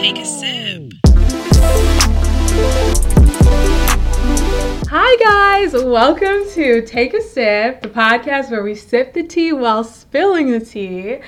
Take 0.00 0.18
a 0.18 0.24
sip. 0.24 0.92
Hi, 4.88 5.16
guys. 5.22 5.74
Welcome 5.74 6.48
to 6.54 6.80
Take 6.86 7.12
a 7.12 7.20
Sip, 7.20 7.82
the 7.82 7.88
podcast 7.88 8.50
where 8.50 8.62
we 8.62 8.74
sip 8.74 9.12
the 9.12 9.24
tea 9.24 9.52
while 9.52 9.84
spilling 9.84 10.52
the 10.52 10.60
tea. 10.60 11.18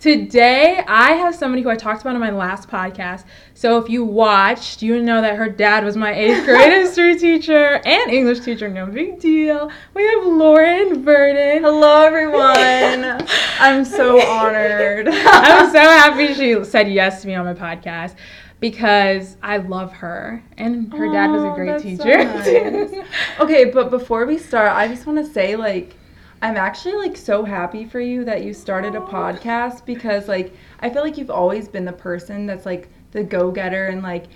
Today, 0.00 0.82
I 0.88 1.12
have 1.12 1.34
somebody 1.34 1.60
who 1.60 1.68
I 1.68 1.76
talked 1.76 2.00
about 2.00 2.14
in 2.14 2.22
my 2.22 2.30
last 2.30 2.70
podcast. 2.70 3.24
So, 3.52 3.76
if 3.76 3.90
you 3.90 4.02
watched, 4.02 4.80
you 4.80 5.02
know 5.02 5.20
that 5.20 5.36
her 5.36 5.50
dad 5.50 5.84
was 5.84 5.94
my 5.94 6.14
eighth 6.14 6.46
grade 6.46 6.72
history 6.72 7.18
teacher 7.18 7.82
and 7.84 8.10
English 8.10 8.40
teacher. 8.40 8.70
No 8.70 8.86
big 8.86 9.20
deal. 9.20 9.70
We 9.92 10.06
have 10.06 10.24
Lauren 10.24 11.02
Vernon. 11.04 11.62
Hello, 11.62 12.02
everyone. 12.06 13.28
I'm 13.60 13.84
so 13.84 14.26
honored. 14.26 15.08
I'm 15.12 15.70
so 15.70 15.80
happy 15.80 16.32
she 16.32 16.64
said 16.64 16.90
yes 16.90 17.20
to 17.20 17.28
me 17.28 17.34
on 17.34 17.44
my 17.44 17.52
podcast 17.52 18.14
because 18.58 19.36
I 19.42 19.58
love 19.58 19.92
her 19.92 20.42
and 20.56 20.90
her 20.94 21.12
dad 21.12 21.30
was 21.30 21.42
a 21.42 21.50
great 21.54 21.66
that's 21.66 21.82
so 21.82 21.88
teacher. 21.88 22.24
nice. 22.24 23.06
okay, 23.38 23.66
but 23.66 23.90
before 23.90 24.24
we 24.24 24.38
start, 24.38 24.72
I 24.72 24.88
just 24.88 25.06
want 25.06 25.18
to 25.18 25.30
say, 25.30 25.56
like, 25.56 25.94
I'm 26.42 26.56
actually 26.56 26.94
like 26.94 27.16
so 27.16 27.44
happy 27.44 27.84
for 27.84 28.00
you 28.00 28.24
that 28.24 28.42
you 28.42 28.54
started 28.54 28.94
a 28.94 29.00
podcast 29.00 29.84
because, 29.84 30.26
like, 30.26 30.54
I 30.80 30.88
feel 30.88 31.02
like 31.02 31.18
you've 31.18 31.30
always 31.30 31.68
been 31.68 31.84
the 31.84 31.92
person 31.92 32.46
that's 32.46 32.64
like 32.64 32.88
the 33.12 33.22
go-getter 33.22 33.86
and 33.86 34.02
like 34.02 34.26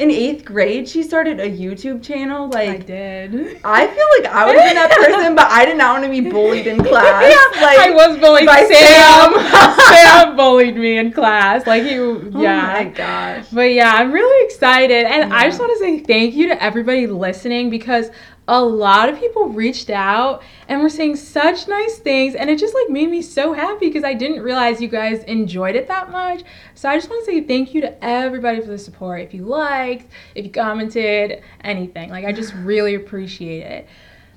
in 0.00 0.10
eighth 0.10 0.46
grade 0.46 0.88
she 0.88 1.02
started 1.02 1.38
a 1.40 1.50
YouTube 1.50 2.02
channel. 2.02 2.48
Like 2.48 2.68
I 2.68 2.76
did. 2.78 3.60
I 3.62 3.86
feel 3.86 4.06
like 4.18 4.32
I 4.32 4.46
would 4.46 4.56
have 4.56 4.64
been 4.64 4.74
that 4.76 4.90
person, 4.90 5.34
but 5.34 5.48
I 5.50 5.66
did 5.66 5.76
not 5.76 6.00
want 6.00 6.04
to 6.04 6.22
be 6.22 6.30
bullied 6.30 6.66
in 6.66 6.82
class. 6.82 7.20
Yeah, 7.30 7.60
like, 7.62 7.78
I 7.78 7.90
was 7.90 8.18
bullied. 8.18 8.46
by 8.46 8.64
Sam. 8.64 9.34
Sam. 9.34 10.26
Sam 10.28 10.36
bullied 10.36 10.76
me 10.76 10.96
in 10.96 11.12
class. 11.12 11.66
Like 11.66 11.84
you, 11.84 12.32
oh 12.34 12.40
yeah. 12.40 12.76
Oh 12.78 12.84
my 12.84 12.90
gosh. 12.90 13.46
But 13.52 13.72
yeah, 13.72 13.92
I'm 13.92 14.10
really 14.10 14.46
excited, 14.46 15.04
and 15.04 15.34
I 15.34 15.46
just 15.46 15.60
want 15.60 15.72
to 15.72 15.78
say 15.78 16.00
thank 16.00 16.34
you 16.34 16.48
to 16.48 16.62
everybody 16.62 17.06
listening 17.06 17.68
because 17.68 18.10
a 18.50 18.60
lot 18.60 19.08
of 19.08 19.16
people 19.16 19.48
reached 19.48 19.90
out 19.90 20.42
and 20.66 20.82
were 20.82 20.88
saying 20.88 21.14
such 21.14 21.68
nice 21.68 21.98
things, 21.98 22.34
and 22.34 22.50
it 22.50 22.58
just 22.58 22.74
like 22.74 22.90
made 22.90 23.08
me 23.08 23.22
so 23.22 23.52
happy 23.52 23.86
because 23.86 24.02
I 24.02 24.12
didn't 24.12 24.42
realize 24.42 24.80
you 24.80 24.88
guys 24.88 25.22
enjoyed 25.24 25.76
it 25.76 25.86
that 25.86 26.10
much. 26.10 26.42
So 26.74 26.88
I 26.88 26.96
just 26.96 27.08
want 27.08 27.24
to 27.24 27.30
say 27.30 27.42
thank 27.42 27.74
you 27.74 27.80
to 27.82 28.04
everybody 28.04 28.60
for 28.60 28.66
the 28.66 28.78
support. 28.78 29.20
If 29.20 29.32
you 29.32 29.44
liked, 29.44 30.10
if 30.34 30.44
you 30.44 30.50
commented, 30.50 31.42
anything, 31.60 32.10
like 32.10 32.24
I 32.24 32.32
just 32.32 32.52
really 32.54 32.96
appreciate 32.96 33.62
it. 33.62 33.88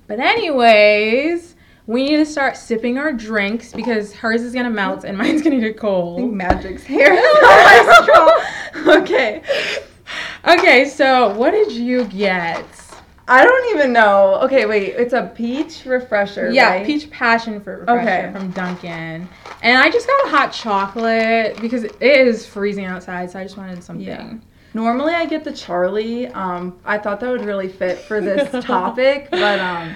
But 0.08 0.19
anyways. 0.19 1.56
We 1.86 2.06
need 2.06 2.16
to 2.16 2.25
start 2.25 2.56
sipping 2.56 2.97
our 2.97 3.11
drinks 3.11 3.73
because 3.73 4.14
hers 4.14 4.41
is 4.41 4.53
gonna 4.53 4.69
melt 4.69 5.03
and 5.03 5.17
mine's 5.17 5.41
gonna 5.41 5.59
get 5.59 5.78
cold. 5.78 6.17
I 6.17 6.22
think 6.22 6.34
Magic's 6.34 6.84
hair 6.86 7.11
is 7.11 7.19
on 7.19 7.41
my 7.44 8.00
straw. 8.03 9.02
Okay. 9.02 9.44
Okay, 10.47 10.88
so 10.88 11.36
what 11.36 11.52
did 11.52 11.73
you 11.73 12.06
get? 12.06 12.66
I 13.28 13.44
don't 13.44 13.76
even 13.78 13.94
know. 13.94 14.36
Okay, 14.44 14.66
wait. 14.66 14.96
It's 14.96 15.14
a 15.14 15.32
peach 15.36 15.86
refresher. 15.86 16.52
Yeah, 16.52 16.70
right? 16.70 16.86
peach 16.86 17.10
passion 17.10 17.62
fruit 17.62 17.80
refresher 17.80 18.28
Okay. 18.28 18.32
from 18.34 18.52
Dunkin'. 18.52 19.28
And 19.62 19.78
I 19.78 19.90
just 19.90 20.08
got 20.08 20.28
a 20.28 20.30
hot 20.30 20.52
chocolate 20.52 21.60
because 21.62 21.86
it 21.86 22.02
is 22.02 22.46
freezing 22.46 22.86
outside, 22.86 23.32
so 23.32 23.40
I 23.40 23.44
just 23.44 23.56
wanted 23.58 23.82
something. 23.84 24.06
Yeah. 24.06 24.34
Normally 24.74 25.14
I 25.14 25.26
get 25.26 25.44
the 25.44 25.52
Charli. 25.52 26.36
Um, 26.36 26.78
I 26.84 26.98
thought 26.98 27.20
that 27.22 27.30
would 27.30 27.46
really 27.46 27.70
fit 27.70 28.00
for 28.00 28.20
this 28.20 28.52
topic, 28.66 29.30
but 29.32 29.60
um, 29.60 29.96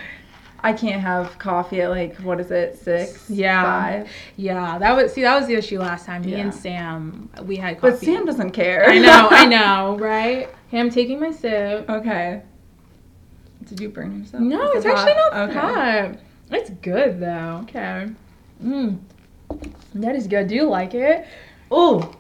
I 0.62 0.72
can't 0.72 1.02
have 1.02 1.38
coffee 1.40 1.82
at 1.82 1.90
like 1.90 2.16
what 2.18 2.40
is 2.40 2.52
it 2.52 2.78
six? 2.78 3.30
Yeah. 3.30 3.64
Five. 3.64 4.10
Yeah, 4.38 4.78
that 4.78 4.96
was 4.96 5.12
see 5.14 5.24
that 5.24 5.38
was 5.38 5.48
the 5.48 5.56
issue 5.56 5.80
last 5.80 6.06
time. 6.06 6.22
Me 6.22 6.32
Yeah. 6.32 6.38
and 6.44 6.54
Sam, 6.54 7.30
we 7.44 7.58
had 7.58 7.82
coffee. 7.82 7.92
But 7.92 8.00
Sam 8.00 8.26
doesn't 8.26 8.52
care. 8.52 8.86
I 8.88 9.00
know, 9.00 9.28
I 9.32 9.46
know, 9.48 9.98
right? 9.98 10.48
Hey, 10.70 10.80
I'm 10.80 10.90
taking 10.92 11.20
my 11.20 11.32
sip. 11.32 11.90
Okay. 11.90 12.44
Did 13.68 13.80
you 13.80 13.90
burn 13.90 14.20
yourself? 14.20 14.42
No, 14.44 14.72
it's 14.72 14.86
it 14.86 14.90
actually 14.90 15.14
hot? 15.14 15.34
not 15.34 15.54
hot. 15.54 16.20
It's 16.52 16.70
good 16.82 17.20
though. 17.20 17.60
Okay. 17.64 18.08
Mmm. 18.64 18.98
That 19.96 20.16
is 20.16 20.28
good. 20.28 20.48
Do 20.48 20.56
you 20.56 20.64
like 20.68 20.94
it? 20.94 21.26
Oh. 21.72 22.14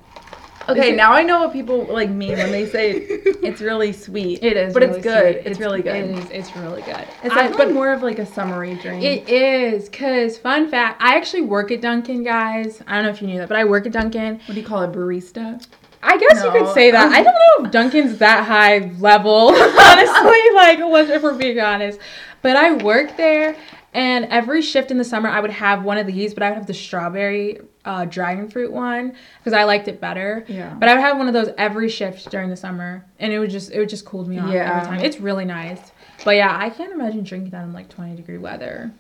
Okay, 0.69 0.91
it- 0.91 0.96
now 0.97 1.13
I 1.13 1.24
know 1.24 1.40
what 1.40 1.53
people 1.53 1.86
like 1.86 2.09
mean 2.09 2.34
when 2.38 2.52
they 2.52 2.66
say 2.66 2.91
it's 3.00 3.62
really 3.62 3.94
sweet. 3.94 4.44
It 4.44 4.57
is, 4.57 4.74
but 4.74 4.81
really 4.81 4.96
it's 4.97 5.03
good. 5.03 5.36
sweet. 5.36 5.47
It's, 5.52 5.59
really 5.59 5.81
good. 5.81 5.96
It 5.96 6.18
is. 6.18 6.30
It's 6.31 6.56
really 6.57 6.81
good. 6.81 7.07
It's 7.24 7.34
I- 7.34 7.47
like, 7.47 7.57
but 7.57 7.72
more 7.72 7.94
of 7.94 8.03
like 8.03 8.19
a 8.19 8.25
summery 8.25 8.75
drink. 8.75 9.02
It 9.03 9.30
is, 9.30 9.88
cause 9.88 10.38
fun 10.38 10.69
fact, 10.69 11.02
I 11.02 11.16
actually 11.16 11.44
work 11.44 11.72
at 11.72 11.80
Dunkin', 11.81 12.24
guys. 12.24 12.81
I 12.86 12.96
don't 12.96 13.06
know 13.06 13.12
if 13.12 13.22
you 13.22 13.28
knew 13.30 13.38
that, 13.38 13.47
but 13.47 13.57
I 13.57 13.63
work 13.63 13.86
at 13.86 13.94
Dunkin'. 13.94 14.40
what 14.46 14.56
do 14.56 14.59
you 14.59 14.66
call 14.68 14.84
it, 14.84 14.91
barista? 14.91 15.66
I 16.07 16.18
guess 16.18 16.44
you 16.44 16.51
could 16.51 16.73
say 16.73 16.91
that. 16.91 17.12
I 17.12 17.22
don't 17.22 17.34
know 17.34 17.66
if 17.66 17.72
Dunkin's 17.78 18.18
that 18.19 18.45
high 18.45 18.91
level, 19.00 19.50
honestly. 19.56 20.41
Like, 20.56 20.79
let's- 20.79 21.09
if 21.09 21.22
we're 21.23 21.38
being 21.38 21.59
honest, 21.59 22.00
but 22.41 22.56
I 22.56 22.72
work 22.73 23.18
there, 23.18 23.56
and 23.94 24.25
every 24.25 24.62
shift 24.62 24.91
in 24.91 24.97
the 24.97 25.03
summer, 25.03 25.28
I 25.29 25.40
would 25.40 25.51
have 25.51 25.84
one 25.84 25.97
of 25.97 26.07
these, 26.07 26.34
but 26.34 26.44
I 26.44 26.50
would 26.50 26.57
have 26.57 26.68
the 26.68 26.73
strawberry 26.73 27.59
uh, 27.84 28.06
dragon 28.06 28.50
fruit 28.50 28.72
one 28.72 29.16
because 29.40 29.53
I 29.53 29.63
liked 29.63 29.88
it 29.88 30.00
better. 30.00 30.45
Yeah. 30.47 30.73
But 30.73 30.90
I 30.90 30.94
would 30.94 31.01
have 31.01 31.18
one 31.18 31.28
of 31.28 31.34
those 31.34 31.50
every 31.57 31.90
shift 31.90 32.29
during 32.29 32.50
the 32.50 32.56
summer, 32.57 33.06
and 33.19 33.31
it 33.34 33.39
would 33.39 33.50
just 33.50 33.72
it 33.72 33.79
would 33.79 33.89
just 33.89 34.06
cool 34.06 34.28
me 34.28 34.38
off 34.39 34.50
Yeah. 34.51 34.78
every 34.81 34.88
time. 34.97 35.06
It's 35.06 35.19
really 35.19 35.45
nice. 35.45 35.79
But 36.25 36.35
yeah, 36.35 36.56
I 36.59 36.69
can't 36.69 36.91
imagine 36.91 37.24
drinking 37.24 37.51
that 37.51 37.63
in 37.63 37.74
like 37.74 37.89
20 37.89 38.16
degree 38.16 38.38
weather. 38.38 38.91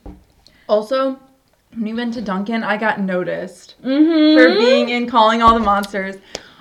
Also, 0.69 1.19
when 1.71 1.83
we 1.83 1.93
went 1.93 2.13
to 2.15 2.21
Duncan, 2.21 2.63
I 2.63 2.77
got 2.77 2.99
noticed 2.99 3.75
Mm-hmm. 3.83 4.37
for 4.37 4.57
being 4.57 4.89
in 4.89 5.07
calling 5.07 5.41
all 5.41 5.53
the 5.53 5.59
monsters. 5.59 6.15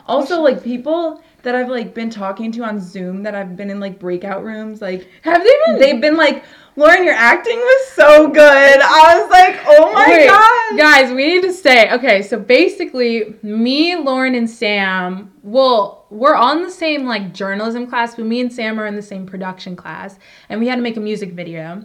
Also, 0.08 0.40
like 0.40 0.62
people 0.62 1.20
that 1.42 1.54
I've 1.54 1.68
like 1.68 1.94
been 1.94 2.10
talking 2.10 2.50
to 2.52 2.62
on 2.64 2.80
Zoom 2.80 3.22
that 3.22 3.34
I've 3.34 3.56
been 3.56 3.70
in 3.70 3.78
like 3.80 3.98
breakout 3.98 4.42
rooms, 4.44 4.80
like 4.82 5.08
Have 5.22 5.42
they 5.44 5.54
been? 5.66 5.78
they've 5.78 6.00
been 6.00 6.16
like, 6.16 6.44
Lauren, 6.76 7.04
your 7.04 7.14
acting 7.14 7.56
was 7.58 7.86
so 7.88 8.28
good. 8.28 8.80
I 8.80 9.18
was 9.20 9.30
like, 9.30 9.60
oh 9.66 9.92
my 9.92 10.06
Wait, 10.08 10.26
god. 10.28 10.78
guys, 10.78 11.10
we 11.12 11.26
need 11.26 11.42
to 11.42 11.52
stay. 11.52 11.90
okay. 11.92 12.22
So 12.22 12.38
basically, 12.38 13.34
me, 13.42 13.96
Lauren, 13.96 14.34
and 14.34 14.48
Sam. 14.50 15.32
Well, 15.42 16.06
we're 16.10 16.34
on 16.34 16.62
the 16.62 16.70
same 16.70 17.06
like 17.06 17.32
journalism 17.32 17.86
class, 17.86 18.14
but 18.16 18.26
me 18.26 18.40
and 18.40 18.52
Sam 18.52 18.78
are 18.80 18.86
in 18.86 18.94
the 18.96 19.02
same 19.02 19.26
production 19.26 19.74
class, 19.76 20.18
and 20.48 20.60
we 20.60 20.66
had 20.68 20.76
to 20.76 20.82
make 20.82 20.96
a 20.96 21.00
music 21.00 21.32
video. 21.32 21.84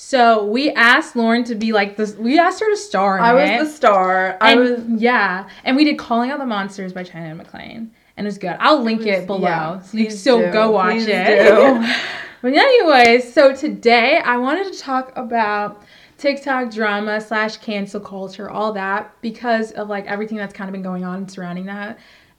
So 0.00 0.44
we 0.44 0.70
asked 0.70 1.16
Lauren 1.16 1.42
to 1.42 1.56
be 1.56 1.72
like 1.72 1.96
this. 1.96 2.14
We 2.14 2.38
asked 2.38 2.60
her 2.60 2.70
to 2.70 2.76
star 2.76 3.18
in 3.18 3.24
I 3.24 3.30
it. 3.32 3.58
was 3.58 3.68
the 3.68 3.76
star. 3.76 4.38
I 4.40 4.52
and 4.52 4.60
was 4.60 5.02
yeah, 5.02 5.48
and 5.64 5.76
we 5.76 5.82
did 5.82 5.98
"Calling 5.98 6.30
All 6.30 6.38
the 6.38 6.46
Monsters" 6.46 6.92
by 6.92 7.02
China 7.02 7.26
Anne 7.26 7.40
McClain, 7.40 7.88
and 8.16 8.18
it 8.18 8.24
was 8.24 8.38
good. 8.38 8.56
I'll 8.60 8.80
link 8.80 9.04
it 9.06 9.26
below, 9.26 9.40
yeah, 9.40 9.80
so 9.80 9.98
you 9.98 10.06
can 10.06 10.16
still 10.16 10.38
do. 10.38 10.52
go 10.52 10.70
watch 10.70 10.98
Please 10.98 11.08
it. 11.08 11.96
but 12.42 12.52
anyways, 12.52 13.34
so 13.34 13.52
today 13.56 14.18
I 14.24 14.36
wanted 14.36 14.72
to 14.72 14.78
talk 14.78 15.12
about 15.16 15.82
TikTok 16.16 16.70
drama 16.70 17.20
slash 17.20 17.56
cancel 17.56 17.98
culture, 17.98 18.48
all 18.48 18.74
that 18.74 19.12
because 19.20 19.72
of 19.72 19.88
like 19.88 20.06
everything 20.06 20.38
that's 20.38 20.54
kind 20.54 20.68
of 20.68 20.74
been 20.74 20.82
going 20.82 21.04
on 21.04 21.28
surrounding 21.28 21.66
that. 21.66 21.98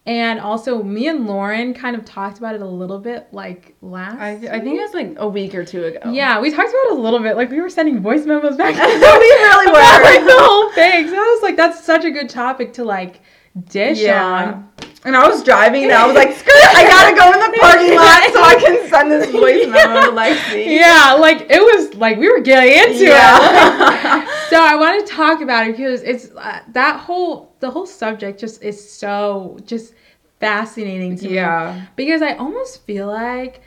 And 0.09 0.39
also, 0.39 0.81
me 0.81 1.07
and 1.07 1.27
Lauren 1.27 1.71
kind 1.75 1.95
of 1.95 2.03
talked 2.03 2.39
about 2.39 2.55
it 2.55 2.63
a 2.63 2.67
little 2.67 2.97
bit 2.97 3.27
like 3.31 3.75
last. 3.83 4.19
I, 4.19 4.31
I 4.31 4.59
think 4.59 4.79
it 4.79 4.81
was 4.81 4.93
like 4.95 5.13
a 5.17 5.27
week 5.29 5.53
or 5.53 5.63
two 5.63 5.85
ago. 5.85 6.11
Yeah, 6.11 6.41
we 6.41 6.49
talked 6.49 6.67
about 6.67 6.85
it 6.85 6.91
a 6.93 6.99
little 6.99 7.19
bit. 7.19 7.37
Like 7.37 7.51
we 7.51 7.61
were 7.61 7.69
sending 7.69 7.99
voice 8.01 8.25
memos 8.25 8.57
back. 8.57 8.73
and 8.79 8.87
we 8.91 8.97
really 8.97 9.67
about, 9.69 9.99
were. 9.99 10.03
like 10.05 10.25
the 10.25 10.35
whole 10.35 10.71
thing. 10.71 11.09
So 11.09 11.13
I 11.13 11.19
was 11.19 11.43
like, 11.43 11.55
that's 11.57 11.85
such 11.85 12.05
a 12.05 12.09
good 12.09 12.27
topic 12.27 12.73
to 12.73 12.83
like 12.85 13.21
dish 13.65 13.99
Yeah. 13.99 14.25
on. 14.25 14.69
And 15.05 15.15
I 15.15 15.29
was 15.29 15.43
driving 15.43 15.83
and 15.83 15.93
I 15.93 16.07
was 16.07 16.15
like, 16.15 16.31
screw 16.35 16.53
it, 16.55 16.75
I 16.75 16.87
gotta 16.87 17.15
go 17.15 17.31
in 17.31 17.51
the 17.51 17.57
parking 17.59 17.95
lot 17.95 18.23
so 18.33 18.41
I 18.41 18.55
can 18.59 18.89
send 18.89 19.11
this 19.11 19.29
voice 19.29 19.67
memo 19.67 20.09
to 20.09 20.11
Lexi. 20.11 20.75
Yeah, 20.75 21.13
like 21.19 21.45
it 21.51 21.61
was 21.61 21.93
like 21.93 22.17
we 22.17 22.31
were 22.31 22.41
getting 22.41 22.71
into 22.73 23.03
it. 23.03 23.09
Yeah. 23.09 24.25
so 24.49 24.59
I 24.59 24.75
want 24.75 25.05
to 25.07 25.13
talk 25.13 25.41
about 25.41 25.67
it 25.67 25.77
because 25.77 26.01
it's 26.01 26.31
uh, 26.35 26.61
that 26.69 26.99
whole 26.99 27.53
the 27.59 27.69
whole 27.69 27.85
subject 27.85 28.39
just 28.39 28.63
is 28.63 28.91
so 28.91 29.59
just 29.65 29.93
fascinating 30.39 31.17
to 31.17 31.27
me. 31.27 31.35
yeah. 31.35 31.85
Because 31.95 32.21
I 32.21 32.33
almost 32.33 32.85
feel 32.85 33.07
like 33.07 33.61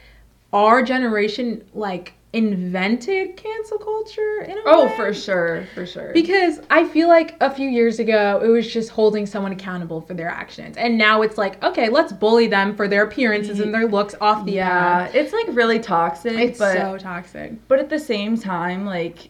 our 0.53 0.83
generation 0.83 1.65
like 1.75 2.15
invented 2.35 3.37
cancel 3.37 3.77
culture 3.77 4.41
in 4.49 4.53
a 4.57 4.61
Oh, 4.65 4.87
way. 4.87 4.97
for 4.97 5.13
sure, 5.13 5.67
for 5.75 5.85
sure. 5.85 6.13
Because 6.15 6.61
I 6.71 6.87
feel 6.89 7.09
like 7.09 7.35
a 7.43 7.51
few 7.55 7.69
years 7.69 7.99
ago, 7.99 8.41
it 8.43 8.49
was 8.49 8.67
just 8.73 8.89
holding 8.91 9.27
someone 9.27 9.53
accountable 9.53 10.01
for 10.01 10.15
their 10.15 10.29
actions. 10.31 10.79
And 10.79 10.97
now 10.97 11.21
it's 11.21 11.37
like, 11.37 11.63
okay, 11.63 11.91
let's 11.91 12.11
bully 12.13 12.47
them 12.47 12.75
for 12.75 12.89
their 12.89 13.03
appearances 13.05 13.61
and 13.61 13.75
their 13.75 13.87
looks 13.87 14.15
off 14.21 14.47
the 14.47 14.53
yeah, 14.53 15.11
it's 15.13 15.33
like 15.35 15.47
really 15.51 15.79
toxic, 15.79 16.33
It's 16.39 16.59
but 16.59 16.73
so 16.73 16.97
toxic. 16.97 17.53
but 17.69 17.79
at 17.79 17.91
the 17.91 17.99
same 17.99 18.39
time, 18.39 18.87
like, 18.87 19.29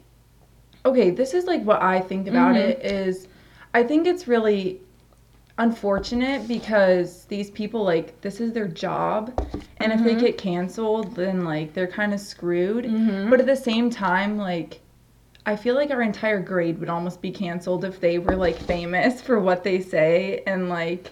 okay, 0.87 1.11
this 1.11 1.35
is 1.35 1.45
like 1.47 1.63
what 1.65 1.83
I 1.83 1.99
think 2.01 2.29
about 2.29 2.55
Mhm. 2.55 2.59
it 2.69 2.85
is, 2.85 3.27
I 3.75 3.83
think 3.83 4.07
it's 4.07 4.29
really 4.29 4.81
unfortunate 5.63 6.47
because 6.49 7.25
these 7.27 7.51
people 7.51 7.83
like 7.85 8.21
this 8.21 8.41
is 8.41 8.53
their 8.53 8.69
job, 8.69 9.33
and 9.79 9.93
if 9.93 10.03
they 10.05 10.15
Mhm. 10.15 10.21
get 10.21 10.39
canceled, 10.39 11.15
then 11.17 11.45
like 11.45 11.73
they're 11.75 11.87
kind 11.87 12.13
of 12.13 12.21
screwed. 12.21 12.85
Mhm. 12.85 13.31
But 13.31 13.41
at 13.41 13.47
the 13.47 13.57
same 13.57 13.91
time, 13.91 14.37
like. 14.39 14.81
I 15.45 15.57
feel 15.57 15.75
like 15.75 15.91
our 15.91 16.03
entire 16.03 16.39
grade 16.39 16.79
would 16.79 16.89
almost 16.89 17.21
be 17.21 17.33
canceled 17.33 17.85
if 17.85 17.99
they 17.99 18.21
were 18.21 18.37
like 18.37 18.57
famous 18.57 19.21
for 19.21 19.41
what 19.41 19.65
they 19.65 19.81
say 19.81 20.45
and 20.47 20.69
like 20.69 21.11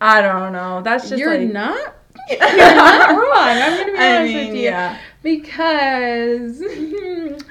I 0.00 0.22
don't 0.22 0.52
know. 0.52 0.82
That's 0.82 1.08
just 1.08 1.18
you're 1.18 1.36
like, 1.36 1.52
not. 1.52 1.94
You're 2.30 2.38
not 2.76 3.10
wrong. 3.10 3.56
I'm 3.64 3.78
gonna 3.80 3.92
be 3.92 3.98
I 3.98 4.16
honest 4.18 4.34
mean, 4.34 4.46
with 4.46 4.56
you 4.56 4.62
yeah. 4.62 4.98
because 5.24 6.62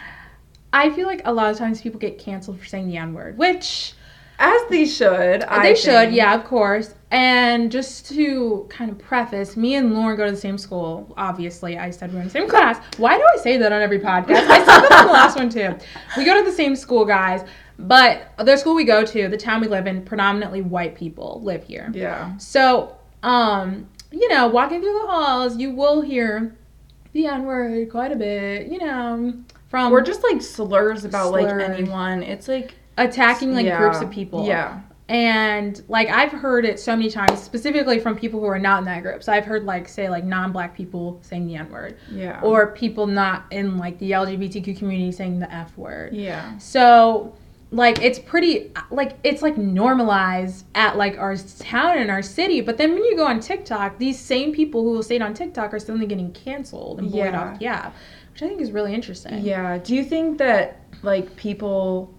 I 0.74 0.89
feel 0.92 1.06
like 1.06 1.21
a 1.25 1.33
lot 1.33 1.51
of 1.51 1.57
times 1.57 1.81
people 1.81 2.00
get 2.00 2.18
canceled 2.18 2.59
for 2.59 2.65
saying 2.65 2.88
the 2.88 2.95
N 2.95 3.13
word, 3.13 3.38
which 3.38 3.94
As 4.43 4.61
they 4.71 4.85
should. 4.85 5.43
I 5.43 5.61
they 5.61 5.75
should, 5.75 6.11
yeah, 6.11 6.33
of 6.33 6.45
course. 6.45 6.95
And 7.11 7.71
just 7.71 8.07
to 8.09 8.65
kind 8.69 8.89
of 8.89 8.97
preface, 8.97 9.55
me 9.55 9.75
and 9.75 9.93
Lauren 9.93 10.17
go 10.17 10.25
to 10.25 10.31
the 10.31 10.38
same 10.38 10.57
school. 10.57 11.13
Obviously, 11.15 11.77
I 11.77 11.91
said 11.91 12.11
we're 12.11 12.21
in 12.21 12.25
the 12.25 12.31
same 12.31 12.49
class. 12.49 12.83
Why 12.97 13.17
do 13.17 13.23
I 13.23 13.38
say 13.38 13.57
that 13.57 13.71
on 13.71 13.83
every 13.83 13.99
podcast? 13.99 14.47
I 14.47 14.57
said 14.59 14.81
that 14.81 14.91
on 14.91 15.07
the 15.07 15.13
last 15.13 15.38
one 15.38 15.49
too. 15.49 15.75
We 16.17 16.25
go 16.25 16.43
to 16.43 16.49
the 16.49 16.55
same 16.55 16.75
school, 16.75 17.05
guys. 17.05 17.47
But 17.77 18.33
the 18.39 18.57
school 18.57 18.73
we 18.73 18.83
go 18.83 19.05
to, 19.05 19.27
the 19.27 19.38
town 19.38 19.61
we 19.61 19.67
live 19.67 19.85
in, 19.85 20.03
predominantly 20.03 20.61
white 20.61 20.95
people 20.95 21.39
live 21.43 21.63
here. 21.63 21.91
Yeah. 21.93 22.35
So, 22.38 22.95
um, 23.21 23.88
you 24.11 24.27
know, 24.27 24.47
walking 24.47 24.81
through 24.81 24.93
the 25.01 25.07
halls, 25.07 25.57
you 25.57 25.69
will 25.69 26.01
hear 26.01 26.55
the 27.13 27.27
N 27.27 27.43
word 27.43 27.91
quite 27.91 28.11
a 28.11 28.15
bit, 28.15 28.67
you 28.67 28.79
know, 28.79 29.33
from 29.69 29.91
Or 29.91 30.01
just 30.01 30.23
like 30.23 30.41
slurs 30.41 31.05
about 31.05 31.31
like 31.31 31.47
anyone. 31.47 32.23
It's 32.23 32.47
like 32.47 32.73
attacking 32.97 33.53
like 33.53 33.65
yeah. 33.65 33.77
groups 33.77 33.99
of 34.01 34.09
people. 34.11 34.45
Yeah. 34.47 34.81
And 35.09 35.81
like 35.89 36.09
I've 36.09 36.31
heard 36.31 36.63
it 36.63 36.79
so 36.79 36.95
many 36.95 37.09
times, 37.09 37.41
specifically 37.41 37.99
from 37.99 38.15
people 38.17 38.39
who 38.39 38.45
are 38.45 38.59
not 38.59 38.79
in 38.79 38.85
that 38.85 39.03
group. 39.03 39.23
So 39.23 39.33
I've 39.33 39.45
heard 39.45 39.65
like 39.65 39.89
say 39.89 40.09
like 40.09 40.23
non-black 40.23 40.75
people 40.75 41.19
saying 41.21 41.47
the 41.47 41.55
N-word, 41.55 41.97
Yeah. 42.09 42.39
or 42.41 42.67
people 42.67 43.07
not 43.07 43.43
in 43.51 43.77
like 43.77 43.99
the 43.99 44.11
LGBTQ 44.11 44.77
community 44.77 45.11
saying 45.11 45.39
the 45.39 45.53
F 45.53 45.77
word. 45.77 46.13
yeah. 46.13 46.57
So 46.59 47.35
like 47.73 48.01
it's 48.01 48.19
pretty 48.19 48.71
like 48.89 49.17
it's 49.23 49.41
like 49.41 49.57
normalized 49.57 50.65
at 50.75 50.97
like 50.97 51.17
our 51.17 51.35
town 51.35 51.97
and 51.97 52.09
our 52.09 52.21
city. 52.21 52.61
But 52.61 52.77
then 52.77 52.93
when 52.93 53.03
you 53.03 53.15
go 53.17 53.25
on 53.25 53.39
TikTok, 53.41 53.97
these 53.97 54.17
same 54.19 54.53
people 54.53 54.81
who 54.83 54.91
will 54.91 55.03
say 55.03 55.15
it 55.17 55.21
on 55.21 55.33
TikTok 55.33 55.73
are 55.73 55.79
suddenly 55.79 56.05
getting 56.07 56.31
canceled 56.31 56.99
and 56.99 57.11
Yeah. 57.11 57.38
off 57.38 57.59
the 57.59 57.65
app, 57.65 57.95
which 58.31 58.43
I 58.43 58.47
think 58.47 58.61
is 58.61 58.71
really 58.71 58.93
interesting. 58.93 59.39
Yeah. 59.39 59.77
Do 59.77 59.93
you 59.95 60.03
think 60.05 60.38
that 60.38 60.79
like 61.01 61.35
people 61.35 62.13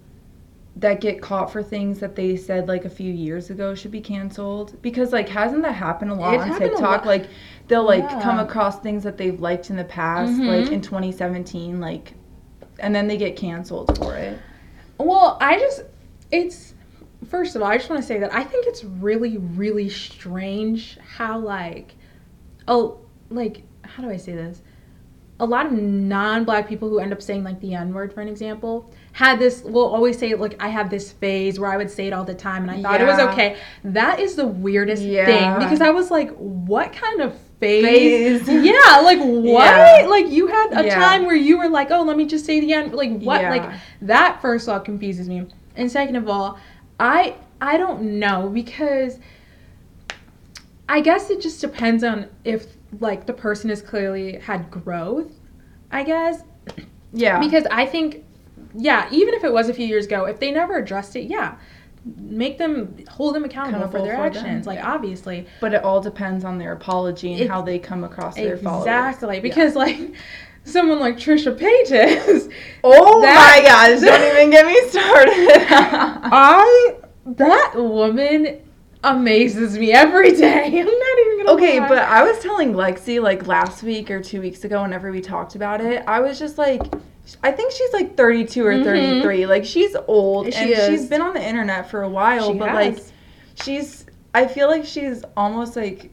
that 0.75 0.99
get 1.01 1.21
caught 1.21 1.51
for 1.51 1.61
things 1.61 1.99
that 1.99 2.15
they 2.15 2.35
said 2.35 2.67
like 2.67 2.83
a 2.85 2.89
few 2.89 3.11
years 3.13 3.49
ago 3.49 3.75
should 3.75 3.91
be 3.91 4.01
canceled? 4.01 4.81
Because 4.81 5.11
like 5.13 5.29
hasn't 5.29 5.61
that 5.63 5.73
happened 5.75 6.11
a 6.11 6.15
lot 6.15 6.33
It 6.33 6.39
on 6.39 6.57
TikTok? 6.59 6.81
lot. 6.81 7.05
Like 7.05 7.27
they'll 7.67 7.83
like 7.85 8.03
Yeah. 8.03 8.21
come 8.21 8.39
across 8.39 8.79
things 8.79 9.03
that 9.03 9.17
they've 9.17 9.39
liked 9.39 9.69
in 9.69 9.75
the 9.75 9.83
past, 9.83 10.33
Mhm. 10.33 10.47
like 10.63 10.71
in 10.71 10.81
2017, 10.81 11.79
like, 11.79 12.13
and 12.79 12.93
then 12.93 13.07
they 13.07 13.17
get 13.17 13.35
canceled 13.35 13.97
for 13.99 14.15
it. 14.15 14.37
Well, 14.97 15.37
I 15.39 15.59
just, 15.59 15.83
it's, 16.31 16.73
first 17.27 17.55
of 17.55 17.61
all, 17.61 17.67
I 17.67 17.77
just 17.77 17.89
want 17.89 18.01
to 18.01 18.07
say 18.07 18.19
that 18.19 18.33
I 18.33 18.43
think 18.43 18.65
it's 18.67 18.83
really, 18.83 19.37
really 19.37 19.89
strange 19.89 20.97
how, 21.17 21.37
like, 21.39 21.95
oh, 22.67 22.97
like, 23.29 23.63
how 23.83 24.01
do 24.03 24.09
I 24.09 24.17
say 24.17 24.33
this? 24.33 24.61
A 25.39 25.45
lot 25.45 25.65
of 25.65 25.71
non 25.73 26.43
black 26.45 26.67
people 26.67 26.89
who 26.89 26.99
end 26.99 27.11
up 27.11 27.21
saying, 27.21 27.43
like, 27.43 27.59
the 27.59 27.73
N 27.75 27.93
word, 27.93 28.13
for 28.13 28.21
an 28.21 28.27
example, 28.27 28.91
had 29.13 29.39
this, 29.39 29.61
will 29.63 29.85
always 29.85 30.17
say, 30.17 30.33
like, 30.35 30.61
I 30.61 30.67
have 30.69 30.89
this 30.89 31.11
phase 31.11 31.59
where 31.59 31.71
I 31.71 31.77
would 31.77 31.89
say 31.89 32.07
it 32.07 32.13
all 32.13 32.23
the 32.25 32.33
time 32.33 32.67
and 32.67 32.71
I 32.71 32.81
thought 32.81 32.99
it 32.99 33.05
was 33.05 33.19
okay. 33.33 33.57
That 33.85 34.19
is 34.19 34.35
the 34.35 34.45
weirdest 34.47 35.03
Yeah. 35.03 35.25
thing 35.25 35.59
because 35.65 35.81
I 35.81 35.91
was 35.91 36.11
like, 36.11 36.31
what 36.35 36.91
kind 36.93 37.21
of 37.21 37.33
phase? 37.59 38.41
Phase. 38.45 38.47
Yeah, 38.65 38.97
like, 39.01 39.19
what? 39.21 39.63
Yeah. 39.65 40.07
Like, 40.09 40.29
you 40.29 40.47
had 40.47 40.73
a 40.81 40.85
Yeah. 40.85 40.95
time 40.95 41.25
where 41.25 41.35
you 41.35 41.57
were 41.59 41.69
like, 41.69 41.91
oh, 41.91 42.01
let 42.03 42.17
me 42.17 42.25
just 42.25 42.45
say 42.45 42.59
the 42.59 42.73
end. 42.73 42.93
like, 42.93 43.19
what? 43.21 43.41
Yeah. 43.41 43.49
Like, 43.51 43.71
that 44.01 44.41
first 44.41 44.67
of 44.67 44.73
all 44.73 44.79
confuses 44.79 45.29
me 45.29 45.45
and 45.75 45.91
second 45.91 46.15
of 46.15 46.29
all 46.29 46.59
i 46.99 47.33
i 47.59 47.77
don't 47.77 47.99
know 48.03 48.47
because 48.49 49.17
i 50.87 51.01
guess 51.01 51.29
it 51.31 51.41
just 51.41 51.59
depends 51.61 52.03
on 52.03 52.27
if 52.43 52.67
like 52.99 53.25
the 53.25 53.33
person 53.33 53.69
has 53.71 53.81
clearly 53.81 54.37
had 54.37 54.69
growth 54.69 55.31
i 55.91 56.03
guess 56.03 56.43
Yeah. 57.11 57.39
because 57.39 57.65
i 57.71 57.85
think 57.87 58.23
yeah 58.75 59.07
even 59.11 59.33
if 59.33 59.43
it 59.43 59.51
was 59.53 59.69
a 59.69 59.73
few 59.73 59.85
years 59.85 60.05
ago 60.05 60.25
if 60.25 60.39
they 60.39 60.51
never 60.51 60.77
addressed 60.77 61.15
it 61.15 61.23
yeah 61.25 61.55
make 62.17 62.57
them 62.57 62.95
hold 63.09 63.33
them 63.35 63.45
accountable 63.45 63.87
for 63.87 64.01
their 64.01 64.15
for 64.17 64.29
them, 64.29 64.37
actions 64.45 64.67
like 64.67 64.77
yeah. 64.79 64.91
obviously 64.91 65.45
but 65.61 65.73
it 65.73 65.83
all 65.83 66.01
depends 66.01 66.43
on 66.43 66.57
their 66.57 66.73
apology 66.73 67.31
and 67.33 67.41
It- 67.41 67.49
how 67.49 67.61
they 67.61 67.79
come 67.79 68.03
across 68.03 68.35
their 68.35 68.57
followers. 68.57 68.85
exactly 68.85 69.35
Yeah. 69.37 69.41
because 69.41 69.75
like 69.75 69.97
someone 70.65 70.99
like 70.99 71.17
trisha 71.17 71.57
paytas 71.57 72.51
Oh 72.83 73.21
That- 73.21 73.61
my 73.61 73.67
gosh, 73.67 74.01
don't 74.01 74.35
even 74.35 74.49
get 74.49 74.65
me 74.65 74.89
started. 74.89 75.67
I 75.71 76.95
that 77.25 77.73
woman 77.75 78.59
amazes 79.03 79.77
me 79.77 79.91
every 79.91 80.31
day. 80.31 80.65
I'm 80.65 80.85
not 80.85 81.19
even 81.19 81.37
gonna 81.45 81.51
okay, 81.57 81.79
lie. 81.79 81.87
but 81.87 81.97
I 81.99 82.23
was 82.23 82.39
telling 82.39 82.73
Lexi 82.73 83.21
like 83.21 83.47
last 83.47 83.83
week 83.83 84.09
or 84.11 84.21
two 84.21 84.41
weeks 84.41 84.63
ago, 84.63 84.81
whenever 84.81 85.11
we 85.11 85.21
talked 85.21 85.55
about 85.55 85.81
it, 85.81 86.03
I 86.07 86.19
was 86.21 86.39
just 86.39 86.57
like, 86.57 86.81
I 87.41 87.51
think 87.51 87.71
she's 87.71 87.93
like 87.93 88.15
32 88.17 88.65
or 88.65 88.73
Mhm. 88.73 88.83
33. 88.83 89.45
Like 89.45 89.65
she's 89.65 89.95
old 90.07 90.53
She 90.53 90.59
and 90.59 90.69
is. 90.71 90.87
she's 90.87 91.05
been 91.09 91.21
on 91.21 91.33
the 91.33 91.41
internet 91.43 91.89
for 91.89 92.03
a 92.03 92.09
while, 92.09 92.51
She 92.51 92.59
but 92.59 92.69
has. 92.69 92.75
like 92.75 93.03
she's, 93.63 94.05
I 94.33 94.45
feel 94.47 94.67
like 94.67 94.83
she's 94.85 95.23
almost 95.37 95.75
like 95.75 96.09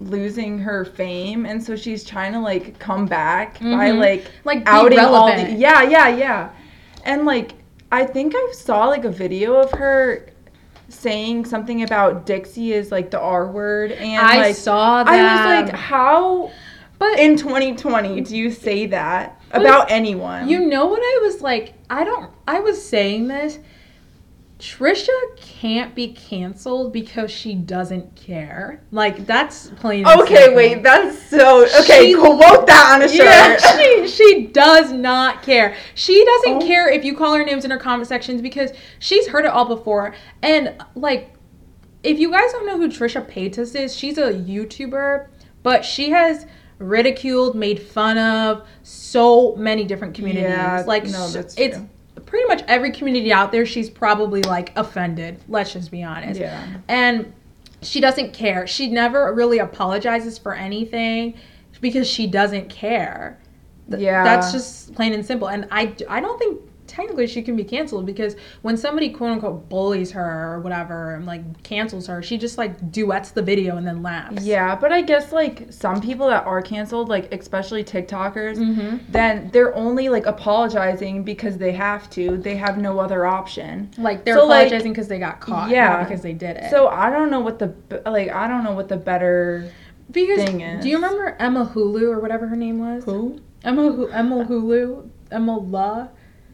losing 0.00 0.58
her 0.58 0.84
fame, 0.86 1.44
and 1.44 1.62
so 1.62 1.76
she's 1.76 2.04
trying 2.04 2.32
to 2.32 2.40
like 2.40 2.78
come 2.78 3.04
back 3.06 3.60
by 3.60 3.90
Mhm. 3.90 3.98
like 3.98 4.24
like 4.44 4.62
outing 4.66 4.98
all 4.98 5.26
the 5.34 5.52
yeah 5.52 5.82
yeah 5.82 6.08
yeah 6.08 6.48
and 7.04 7.26
like 7.26 7.52
i 7.92 8.04
think 8.04 8.32
i 8.34 8.48
saw 8.52 8.86
like 8.86 9.04
a 9.04 9.10
video 9.10 9.54
of 9.56 9.70
her 9.72 10.26
saying 10.88 11.44
something 11.44 11.82
about 11.82 12.24
dixie 12.26 12.72
is 12.72 12.90
like 12.90 13.10
the 13.10 13.20
r 13.20 13.46
word 13.46 13.92
and 13.92 14.20
I 14.20 14.38
like 14.38 14.54
saw 14.56 15.02
that. 15.02 15.12
i 15.12 15.60
was 15.62 15.64
like 15.70 15.74
how 15.78 16.50
but 16.98 17.18
in 17.18 17.36
2020 17.36 18.20
do 18.22 18.36
you 18.36 18.50
say 18.50 18.86
that 18.86 19.39
But 19.50 19.62
about 19.62 19.90
anyone 19.90 20.48
you 20.48 20.60
know 20.66 20.86
what 20.86 21.00
I 21.02 21.20
was 21.22 21.40
like? 21.42 21.74
I 21.88 22.04
don't. 22.04 22.30
I 22.46 22.60
was 22.60 22.84
saying 22.84 23.28
this. 23.28 23.58
Trisha 24.58 25.08
can't 25.38 25.94
be 25.94 26.08
canceled 26.12 26.92
because 26.92 27.30
she 27.30 27.54
doesn't 27.54 28.14
care. 28.14 28.82
Like 28.90 29.24
that's 29.26 29.68
plain. 29.70 30.06
okay 30.06 30.54
wait 30.54 30.82
that's 30.82 31.18
so 31.30 31.64
okay 31.80 32.12
She- 32.12 32.14
quote 32.14 32.66
that 32.66 32.92
on 32.94 33.00
a 33.02 33.08
shirt 33.08 33.24
Yeah, 33.24 33.56
she 33.78 34.06
she 34.06 34.46
does 34.48 34.92
not 34.92 35.42
care. 35.42 35.74
She 35.94 36.22
doesn't 36.26 36.62
Oh. 36.62 36.66
care 36.66 36.90
if 36.90 37.04
you 37.06 37.16
call 37.16 37.34
her 37.36 37.44
names 37.44 37.64
in 37.64 37.70
her 37.70 37.78
comment 37.78 38.06
sections 38.06 38.42
because 38.42 38.72
she's 38.98 39.28
heard 39.28 39.46
it 39.46 39.50
all 39.50 39.64
before. 39.64 40.14
And 40.42 40.74
like, 40.94 41.32
if 42.02 42.18
you 42.18 42.30
guys 42.30 42.52
don't 42.52 42.66
know 42.66 42.76
who 42.76 42.88
Trisha 42.88 43.26
Paytas 43.26 43.74
is, 43.74 43.96
she's 43.96 44.18
a 44.18 44.32
YouTuber, 44.34 45.28
but 45.62 45.86
she 45.86 46.10
has 46.10 46.44
ridiculed, 46.80 47.54
made 47.54 47.80
fun 47.80 48.18
of 48.18 48.66
so 48.82 49.54
many 49.54 49.84
different 49.84 50.14
communities. 50.14 50.50
Yeah, 50.50 50.82
like, 50.86 51.04
no, 51.04 51.28
that's 51.28 51.54
it's 51.56 51.76
true. 51.76 51.88
pretty 52.26 52.48
much 52.48 52.62
every 52.66 52.90
community 52.90 53.32
out 53.32 53.52
there. 53.52 53.64
She's 53.64 53.88
probably 53.88 54.42
like 54.42 54.72
offended. 54.76 55.40
Let's 55.48 55.72
just 55.72 55.90
be 55.90 56.02
honest 56.02 56.40
yeah 56.40 56.66
and 56.88 57.32
she 57.82 58.00
doesn't 58.00 58.32
care. 58.32 58.66
She 58.66 58.88
never 58.88 59.32
really 59.34 59.58
apologizes 59.58 60.38
for 60.38 60.54
anything 60.54 61.34
because 61.80 62.06
she 62.06 62.26
doesn't 62.26 62.68
care. 62.68 63.38
Th- 63.88 64.02
Yeah. 64.02 64.22
That's 64.22 64.52
just 64.52 64.94
plain 64.94 65.12
and 65.14 65.24
simple. 65.24 65.48
And 65.48 65.66
I, 65.70 65.94
I 66.08 66.20
don't 66.20 66.38
think 66.38 66.60
technically 66.90 67.26
she 67.26 67.40
can 67.40 67.56
be 67.56 67.64
canceled 67.64 68.04
because 68.04 68.34
when 68.62 68.76
somebody 68.76 69.08
quote 69.10 69.30
unquote 69.30 69.68
bullies 69.68 70.10
her 70.10 70.54
or 70.54 70.60
whatever 70.60 71.14
and 71.14 71.24
like 71.24 71.62
cancels 71.62 72.06
her, 72.08 72.22
she 72.22 72.36
just 72.36 72.58
like 72.58 72.90
duets 72.90 73.30
the 73.30 73.40
video 73.42 73.76
and 73.76 73.86
then 73.86 74.02
laughs. 74.02 74.44
yeah 74.44 74.74
but 74.74 74.90
i 74.92 75.00
guess 75.00 75.30
like 75.32 75.66
some 75.72 76.00
people 76.00 76.26
that 76.28 76.44
are 76.44 76.60
canceled 76.60 77.08
like 77.08 77.32
especially 77.32 77.84
tiktokers 77.84 78.58
Mm-hmm. 78.58 78.96
then 79.12 79.48
they're 79.52 79.74
only 79.74 80.08
like 80.08 80.26
apologizing 80.26 81.22
because 81.24 81.56
they 81.58 81.72
have 81.72 82.10
to. 82.10 82.36
They 82.36 82.56
have 82.56 82.76
no 82.78 82.98
other 82.98 83.24
option. 83.26 83.90
Like 83.98 84.24
they're 84.24 84.34
So, 84.34 84.44
apologizing 84.46 84.92
because 84.92 85.08
they 85.08 85.18
got 85.18 85.40
caught, 85.40 85.70
yeah. 85.70 86.02
because 86.02 86.22
they 86.22 86.32
did 86.32 86.56
it. 86.56 86.70
So 86.70 86.88
I 86.88 87.10
don't 87.10 87.30
know 87.30 87.40
what 87.40 87.58
the 87.58 87.68
b- 87.68 87.96
like. 88.06 88.30
I 88.30 88.48
don't 88.48 88.64
know 88.64 88.72
what 88.72 88.88
the 88.88 88.96
better. 88.96 89.70
because 90.10 90.44
thing 90.44 90.60
is- 90.60 90.82
do 90.82 90.88
you 90.88 90.96
remember 90.96 91.36
Emma 91.38 91.70
Hulu 91.74 92.02
or 92.02 92.18
whatever 92.20 92.46
her 92.48 92.56
name 92.56 92.78
was? 92.78 93.04
Who? 93.04 93.38
Emma 93.64 94.06
Emma 94.10 94.44
Hulu, 94.44 95.08
Emma 95.30 95.56
La. 95.58 96.08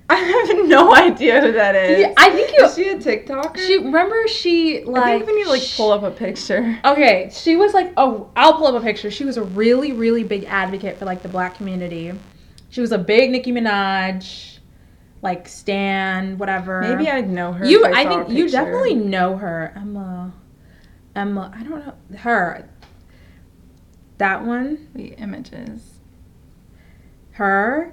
I 0.10 0.16
have 0.16 0.68
no 0.68 0.94
idea 0.94 1.40
who 1.40 1.50
that 1.52 1.74
is. 1.74 2.00
Yeah, 2.00 2.14
I 2.16 2.30
think 2.30 2.56
you. 2.56 2.64
Is 2.64 2.76
she 2.76 2.88
a 2.90 2.96
TikToker? 2.96 3.58
She 3.58 3.78
remember 3.78 4.28
she 4.28 4.84
like. 4.84 5.02
I 5.02 5.16
think 5.18 5.26
we 5.26 5.34
need 5.34 5.44
to 5.44 5.50
like 5.50 5.68
pull 5.74 5.90
up 5.90 6.04
a 6.04 6.12
picture. 6.12 6.78
Okay, 6.84 7.28
she 7.32 7.56
was 7.56 7.74
like, 7.74 7.92
oh, 7.96 8.30
I'll 8.36 8.54
pull 8.54 8.68
up 8.68 8.80
a 8.80 8.84
picture. 8.84 9.10
She 9.10 9.24
was 9.24 9.36
a 9.36 9.42
really, 9.42 9.90
really 9.90 10.22
big 10.22 10.44
advocate 10.44 10.96
for 10.98 11.06
like 11.06 11.22
the 11.22 11.28
black 11.28 11.56
community. 11.56 12.12
She 12.68 12.80
was 12.80 12.92
a 12.92 12.98
big 12.98 13.30
Nicki 13.32 13.50
Minaj, 13.50 14.58
like 15.22 15.48
Stan, 15.48 16.38
whatever. 16.38 16.82
Maybe 16.82 17.10
I'd 17.10 17.28
know 17.28 17.52
her. 17.52 17.64
you. 17.66 17.84
I, 17.84 18.02
I, 18.02 18.04
think 18.06 18.28
you 18.28 18.48
definitely 18.48 18.94
know 18.94 19.36
her, 19.36 19.72
Emma. 19.74 20.32
Emma, 21.16 21.52
I 21.52 21.64
don't 21.64 21.84
know 21.84 22.18
her. 22.18 22.68
That 24.18 24.44
one, 24.44 24.88
The 24.94 25.08
images. 25.14 25.98
her. 27.32 27.92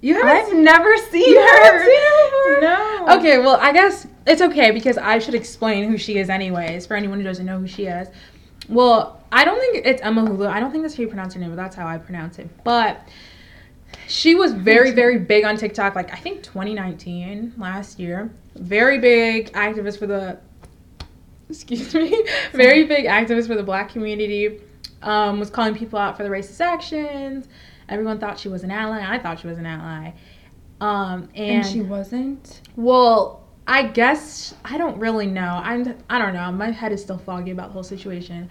You 0.00 0.14
haven't 0.14 0.52
I've 0.54 0.62
never 0.62 0.96
seen 0.96 1.28
You 1.28 1.40
her. 1.40 1.62
haven't 1.64 1.86
seen 1.86 2.00
her 2.00 2.26
before? 2.26 2.60
No. 2.60 3.18
Okay, 3.18 3.38
well, 3.38 3.56
I 3.60 3.72
guess 3.72 4.06
it's 4.26 4.40
okay 4.42 4.70
because 4.70 4.96
I 4.96 5.18
should 5.18 5.34
explain 5.34 5.88
who 5.90 5.98
she 5.98 6.18
is, 6.18 6.30
anyways, 6.30 6.86
for 6.86 6.96
anyone 6.96 7.18
who 7.18 7.24
doesn't 7.24 7.44
know 7.46 7.58
who 7.58 7.66
she 7.66 7.86
is. 7.86 8.08
Well, 8.68 9.20
I 9.32 9.44
don't 9.44 9.58
think 9.58 9.84
it's 9.86 10.00
Emma 10.02 10.22
Hulu. 10.22 10.46
I 10.46 10.60
don't 10.60 10.70
think 10.70 10.84
that's 10.84 10.96
how 10.96 11.02
you 11.02 11.08
pronounce 11.08 11.34
her 11.34 11.40
name, 11.40 11.50
but 11.50 11.56
that's 11.56 11.74
how 11.74 11.86
I 11.86 11.98
pronounce 11.98 12.38
it. 12.38 12.48
But 12.64 13.08
she 14.06 14.34
was 14.34 14.52
very, 14.52 14.92
very 14.92 15.18
big 15.18 15.44
on 15.44 15.56
TikTok, 15.56 15.94
like 15.94 16.12
I 16.12 16.16
think 16.16 16.42
2019, 16.42 17.54
last 17.56 17.98
year. 17.98 18.30
Very 18.54 18.98
big 18.98 19.52
activist 19.52 19.98
for 19.98 20.06
the, 20.06 20.38
excuse 21.48 21.94
me, 21.94 22.24
very 22.52 22.84
big 22.84 23.06
activist 23.06 23.46
for 23.46 23.54
the 23.54 23.62
black 23.62 23.90
community. 23.90 24.60
Um, 25.02 25.38
was 25.38 25.48
calling 25.48 25.74
people 25.74 25.98
out 25.98 26.16
for 26.16 26.24
the 26.24 26.28
racist 26.28 26.60
actions. 26.60 27.48
Everyone 27.88 28.18
thought 28.18 28.38
she 28.38 28.48
was 28.48 28.62
an 28.64 28.70
ally. 28.70 29.04
I 29.06 29.18
thought 29.18 29.40
she 29.40 29.46
was 29.46 29.58
an 29.58 29.66
ally. 29.66 30.12
Um, 30.80 31.28
And 31.34 31.66
she 31.66 31.80
wasn't. 31.80 32.60
well, 32.76 33.44
I 33.66 33.82
guess 33.82 34.54
I 34.64 34.78
don't 34.78 34.98
really 34.98 35.26
know. 35.26 35.60
I'm 35.62 35.94
I 36.08 36.18
don't 36.18 36.32
know. 36.34 36.50
My 36.52 36.70
head 36.70 36.92
is 36.92 37.02
still 37.02 37.18
foggy 37.18 37.50
about 37.50 37.68
the 37.68 37.72
whole 37.74 37.82
situation. 37.82 38.48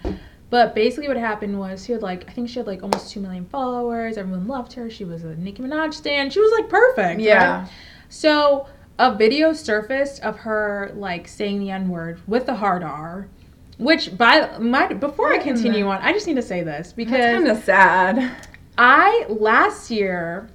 But 0.50 0.74
basically, 0.74 1.08
what 1.08 1.16
happened 1.16 1.58
was 1.58 1.84
she 1.84 1.92
had 1.92 2.02
like 2.02 2.28
I 2.28 2.32
think 2.32 2.48
she 2.48 2.58
had 2.58 2.66
like 2.66 2.82
almost 2.82 3.10
two 3.12 3.20
million 3.20 3.44
followers. 3.46 4.16
Everyone 4.16 4.46
loved 4.46 4.72
her. 4.74 4.88
She 4.90 5.04
was 5.04 5.24
a 5.24 5.34
Nicki 5.34 5.62
Minaj 5.62 5.94
stan. 5.94 6.30
She 6.30 6.40
was 6.40 6.52
like 6.60 6.68
perfect. 6.68 7.20
Yeah. 7.20 7.62
right? 7.62 7.70
So 8.10 8.66
a 8.98 9.14
video 9.14 9.52
surfaced 9.52 10.22
of 10.22 10.36
her 10.38 10.92
like 10.94 11.26
saying 11.28 11.60
the 11.60 11.70
N 11.70 11.88
word 11.88 12.20
with 12.28 12.46
the 12.46 12.54
hard 12.54 12.82
R, 12.84 13.28
which 13.78 14.16
by 14.16 14.56
my 14.58 14.92
before 14.92 15.32
I 15.32 15.38
continue 15.38 15.86
on, 15.88 16.00
I 16.00 16.12
just 16.12 16.26
need 16.26 16.36
to 16.36 16.42
say 16.42 16.62
this 16.62 16.92
because 16.92 17.18
kind 17.18 17.48
of 17.48 17.62
sad. 17.64 18.30
I 18.78 19.26
last 19.28 19.90
year, 19.90 20.48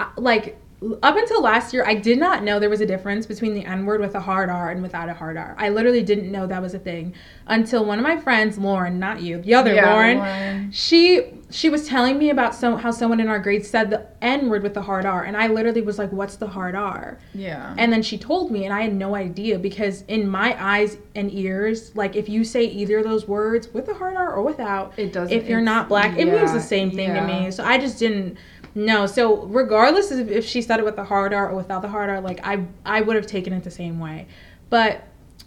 uh, 0.00 0.10
like 0.16 0.58
up 1.02 1.16
until 1.16 1.42
last 1.42 1.72
year, 1.72 1.84
I 1.86 1.94
did 1.94 2.18
not 2.18 2.42
know 2.42 2.58
there 2.58 2.70
was 2.70 2.80
a 2.80 2.86
difference 2.86 3.26
between 3.26 3.54
the 3.54 3.64
N 3.64 3.86
word 3.86 4.00
with 4.00 4.14
a 4.14 4.20
hard 4.20 4.48
R 4.48 4.70
and 4.70 4.82
without 4.82 5.08
a 5.08 5.14
hard 5.14 5.36
R. 5.36 5.54
I 5.58 5.68
literally 5.68 6.02
didn't 6.02 6.30
know 6.30 6.46
that 6.46 6.60
was 6.62 6.74
a 6.74 6.78
thing 6.78 7.14
until 7.46 7.84
one 7.84 7.98
of 7.98 8.02
my 8.02 8.16
friends, 8.16 8.58
Lauren, 8.58 8.98
not 8.98 9.20
you, 9.20 9.40
the 9.40 9.54
other 9.54 9.74
Yeah, 9.74 9.92
Lauren, 9.92 10.18
Lauren. 10.18 10.72
she 10.72 11.32
she 11.48 11.68
was 11.68 11.86
telling 11.86 12.18
me 12.18 12.30
about 12.30 12.54
so 12.54 12.74
how 12.76 12.90
someone 12.90 13.20
in 13.20 13.28
our 13.28 13.38
grade 13.38 13.64
said 13.64 13.90
the 13.90 14.06
N 14.20 14.48
word 14.48 14.62
with 14.62 14.74
the 14.74 14.82
hard 14.82 15.06
R, 15.06 15.24
and 15.24 15.36
I 15.36 15.46
literally 15.46 15.82
was 15.82 15.98
like, 15.98 16.10
"What's 16.12 16.36
the 16.36 16.48
hard 16.48 16.74
R?" 16.74 17.18
Yeah. 17.34 17.74
And 17.78 17.92
then 17.92 18.02
she 18.02 18.18
told 18.18 18.50
me, 18.50 18.64
and 18.64 18.74
I 18.74 18.82
had 18.82 18.94
no 18.94 19.14
idea 19.14 19.58
because 19.58 20.02
in 20.08 20.28
my 20.28 20.56
eyes 20.62 20.98
and 21.14 21.32
ears, 21.32 21.94
like 21.94 22.16
if 22.16 22.28
you 22.28 22.44
say 22.44 22.64
either 22.64 22.98
of 22.98 23.04
those 23.04 23.28
words 23.28 23.68
with 23.72 23.88
a 23.88 23.94
hard 23.94 24.16
R 24.16 24.34
or 24.34 24.42
without, 24.42 24.94
it 24.96 25.12
doesn't. 25.12 25.36
if 25.36 25.48
you're 25.48 25.60
not 25.60 25.88
black, 25.88 26.18
it 26.18 26.26
means 26.26 26.52
the 26.52 26.60
same 26.60 26.90
thing 26.90 27.10
yeah. 27.10 27.20
to 27.20 27.26
me. 27.26 27.50
So 27.50 27.64
I 27.64 27.78
just 27.78 27.98
didn't 27.98 28.36
know. 28.76 29.06
So 29.06 29.42
regardless 29.46 30.10
of 30.12 30.30
if 30.30 30.46
she 30.46 30.62
said 30.62 30.78
it 30.78 30.84
with 30.84 30.96
the 30.96 31.04
hard 31.04 31.32
R 31.32 31.50
or 31.50 31.56
without 31.56 31.82
the 31.82 31.88
hard 31.88 32.10
R, 32.10 32.20
like 32.20 32.40
I 32.44 32.64
I 32.84 33.00
would 33.00 33.16
have 33.16 33.26
taken 33.26 33.52
it 33.52 33.64
the 33.64 33.70
same 33.70 33.98
way. 33.98 34.28
But 34.70 35.02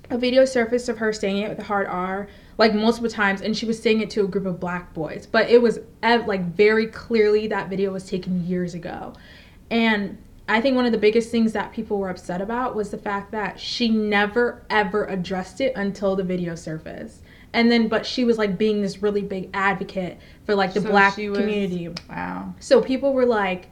a 0.09 0.17
video 0.17 0.43
surfaced 0.43 0.89
of 0.89 0.97
her 0.97 1.13
saying 1.13 1.37
it 1.37 1.49
with 1.49 1.57
the 1.57 1.63
hard 1.63 1.87
R 1.87 2.27
like 2.57 2.73
multiple 2.73 3.09
times, 3.09 3.41
and 3.41 3.55
she 3.55 3.65
was 3.65 3.81
saying 3.81 4.01
it 4.01 4.09
to 4.09 4.25
a 4.25 4.27
group 4.27 4.45
of 4.45 4.59
black 4.59 4.93
boys. 4.93 5.25
But 5.25 5.49
it 5.49 5.61
was 5.61 5.79
like 6.01 6.53
very 6.53 6.87
clearly 6.87 7.47
that 7.47 7.69
video 7.69 7.93
was 7.93 8.05
taken 8.05 8.45
years 8.45 8.73
ago, 8.73 9.13
and. 9.71 10.17
I 10.51 10.61
think 10.61 10.75
one 10.75 10.87
of 10.87 10.91
the 10.91 10.97
biggest 10.97 11.29
things 11.29 11.53
that 11.53 11.71
people 11.73 11.99
were 11.99 12.09
upset 12.09 12.41
about 12.41 12.75
was 12.75 12.89
the 12.89 12.97
fact 12.97 13.31
that 13.33 13.59
she 13.59 13.87
never 13.87 14.63
ever 14.67 15.05
addressed 15.05 15.61
it 15.61 15.73
until 15.75 16.15
the 16.15 16.23
video 16.23 16.55
surfaced. 16.55 17.21
And 17.53 17.71
then, 17.71 17.87
but 17.87 18.05
she 18.05 18.25
was 18.25 18.37
like 18.37 18.57
being 18.57 18.81
this 18.81 19.01
really 19.01 19.23
big 19.23 19.49
advocate 19.53 20.17
for 20.45 20.53
like 20.55 20.73
the 20.73 20.81
So 20.81 20.89
black 20.89 21.17
was- 21.17 21.37
community. 21.37 21.89
Wow. 22.09 22.53
So 22.59 22.81
people 22.81 23.13
were 23.13 23.25
like, 23.25 23.67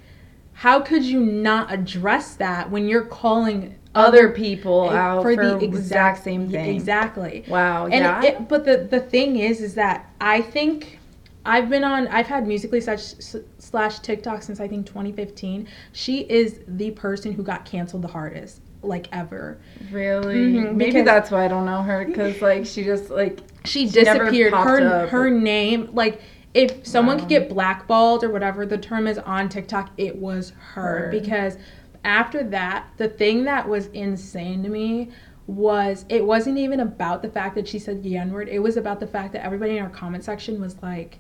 how 0.54 0.80
could 0.80 1.04
you 1.04 1.20
not 1.20 1.72
address 1.72 2.36
that 2.36 2.72
when 2.72 2.88
you're 2.88 3.06
calling 3.06 3.76
Other 3.94 4.30
people 4.30 4.90
out 4.90 5.22
for, 5.22 5.36
the 5.36 5.56
exact, 5.58 5.64
exact 5.64 6.24
same 6.24 6.50
thing. 6.50 6.76
Exactly. 6.76 7.44
Wow. 7.48 7.86
And 7.86 7.94
yeah. 8.04 8.24
it, 8.24 8.48
but 8.50 8.66
the 8.66 8.78
the 8.90 9.00
thing 9.00 9.38
is, 9.38 9.62
is 9.62 9.76
that 9.76 10.12
I 10.20 10.42
think 10.42 10.98
I've 11.46 11.70
been 11.70 11.84
on. 11.84 12.08
I've 12.08 12.28
had 12.28 12.46
musical.ly 12.48 12.80
slash 12.80 13.14
slash 13.60 14.00
TikTok 14.00 14.42
since 14.42 14.60
I 14.60 14.68
think 14.68 14.86
2015. 14.88 15.68
She 15.94 16.22
is 16.22 16.60
the 16.68 16.92
person 16.92 17.32
who 17.34 17.44
got 17.44 17.64
canceled 17.64 18.02
the 18.02 18.08
hardest, 18.10 18.60
like 18.82 19.08
ever. 19.12 19.58
really? 19.92 20.54
Mhm, 20.54 20.76
Maybe 20.76 21.02
that's 21.04 21.30
why 21.32 21.46
I 21.46 21.48
don't 21.48 21.66
know 21.66 21.84
her 21.84 22.04
because 22.06 22.42
like 22.42 22.66
she 22.66 22.84
just 22.84 23.10
like 23.12 23.40
She 23.68 23.88
She 23.88 23.94
disappeared. 23.94 24.54
Her 24.54 25.04
up. 25.04 25.10
her 25.10 25.30
name 25.30 25.90
like. 25.94 26.22
If 26.54 26.88
someone 26.88 27.20
could 27.20 27.30
get 27.30 27.50
blackballed 27.50 28.24
or 28.24 28.32
whatever 28.32 28.66
the 28.66 28.80
term 28.80 29.06
is 29.06 29.20
on 29.20 29.48
TikTok, 29.48 29.92
it 29.98 30.16
was 30.16 30.54
her. 30.74 31.02
Her. 31.02 31.12
Because 31.12 31.58
after 32.04 32.44
that, 32.46 32.88
the 32.98 33.10
thing 33.10 33.44
that 33.44 33.68
was 33.68 33.88
insane 33.88 34.64
to 34.64 34.70
me 34.70 35.12
was 35.46 36.06
it 36.10 36.26
wasn't 36.26 36.58
even 36.58 36.80
about 36.80 37.22
the 37.22 37.30
fact 37.30 37.56
that 37.56 37.68
she 37.68 37.78
said 37.78 38.02
the 38.02 38.18
N 38.18 38.32
word. 38.32 38.50
It 38.50 38.60
was 38.60 38.76
about 38.76 39.00
the 39.00 39.08
fact 39.08 39.34
that 39.34 39.46
everybody 39.46 39.78
in 39.78 39.84
our 39.84 39.90
comment 39.90 40.24
section 40.24 40.60
was 40.60 40.82
like, 40.82 41.20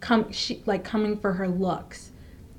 come 0.00 0.30
she 0.32 0.62
like 0.66 0.84
coming 0.84 1.18
for 1.18 1.34
her 1.34 1.48
looks, 1.48 2.12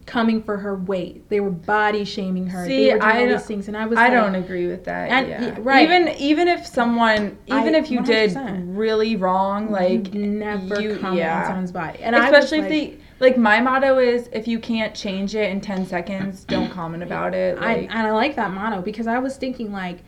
coming 0.06 0.44
for 0.44 0.58
her 0.58 0.76
weight. 0.76 1.28
They 1.30 1.40
were 1.40 1.50
body 1.50 2.06
shaming 2.06 2.48
her. 2.48 2.66
See, 2.66 2.86
they 2.86 2.94
were 2.94 3.00
doing 3.00 3.02
I 3.02 3.14
all 3.14 3.20
don't- 3.22 3.30
these 3.38 3.46
things, 3.46 3.68
and 3.68 3.76
I 3.76 3.86
was 3.88 3.98
I 3.98 4.04
like, 4.04 4.12
don't 4.12 4.36
agree 4.36 4.68
with 4.68 4.84
that. 4.86 5.10
And- 5.10 5.28
yeah. 5.28 5.56
right. 5.60 5.84
Even 5.84 6.10
even 6.20 6.48
if 6.48 6.66
someone 6.66 7.38
even 7.48 7.76
I- 7.76 7.80
if 7.80 7.90
you 7.90 8.02
did 8.02 8.32
100%. 8.32 8.78
really 8.78 9.16
wrong, 9.16 9.72
like 9.72 10.14
you 10.14 10.28
never 10.28 10.80
you- 10.82 10.98
comment 10.98 11.18
yeah. 11.20 11.40
on 11.42 11.46
someone's 11.48 11.72
body, 11.72 12.00
and 12.02 12.16
especially 12.16 12.60
if 12.60 12.64
like, 12.66 12.70
they 12.72 12.98
like 13.20 13.38
my 13.38 13.60
motto 13.62 13.98
is 13.98 14.30
if 14.32 14.48
you 14.48 14.60
can't 14.60 14.94
change 14.94 15.36
it 15.36 15.50
in 15.50 15.60
10 15.62 15.86
seconds, 15.88 16.44
don't 16.44 16.70
comment 16.70 17.02
about 17.02 17.34
it. 17.34 17.58
I 17.60 17.88
and 17.90 17.94
I 18.08 18.12
like 18.12 18.36
that 18.36 18.52
motto 18.54 18.82
because 18.82 19.08
I 19.08 19.18
was 19.20 19.38
thinking 19.38 19.72
like 19.72 20.00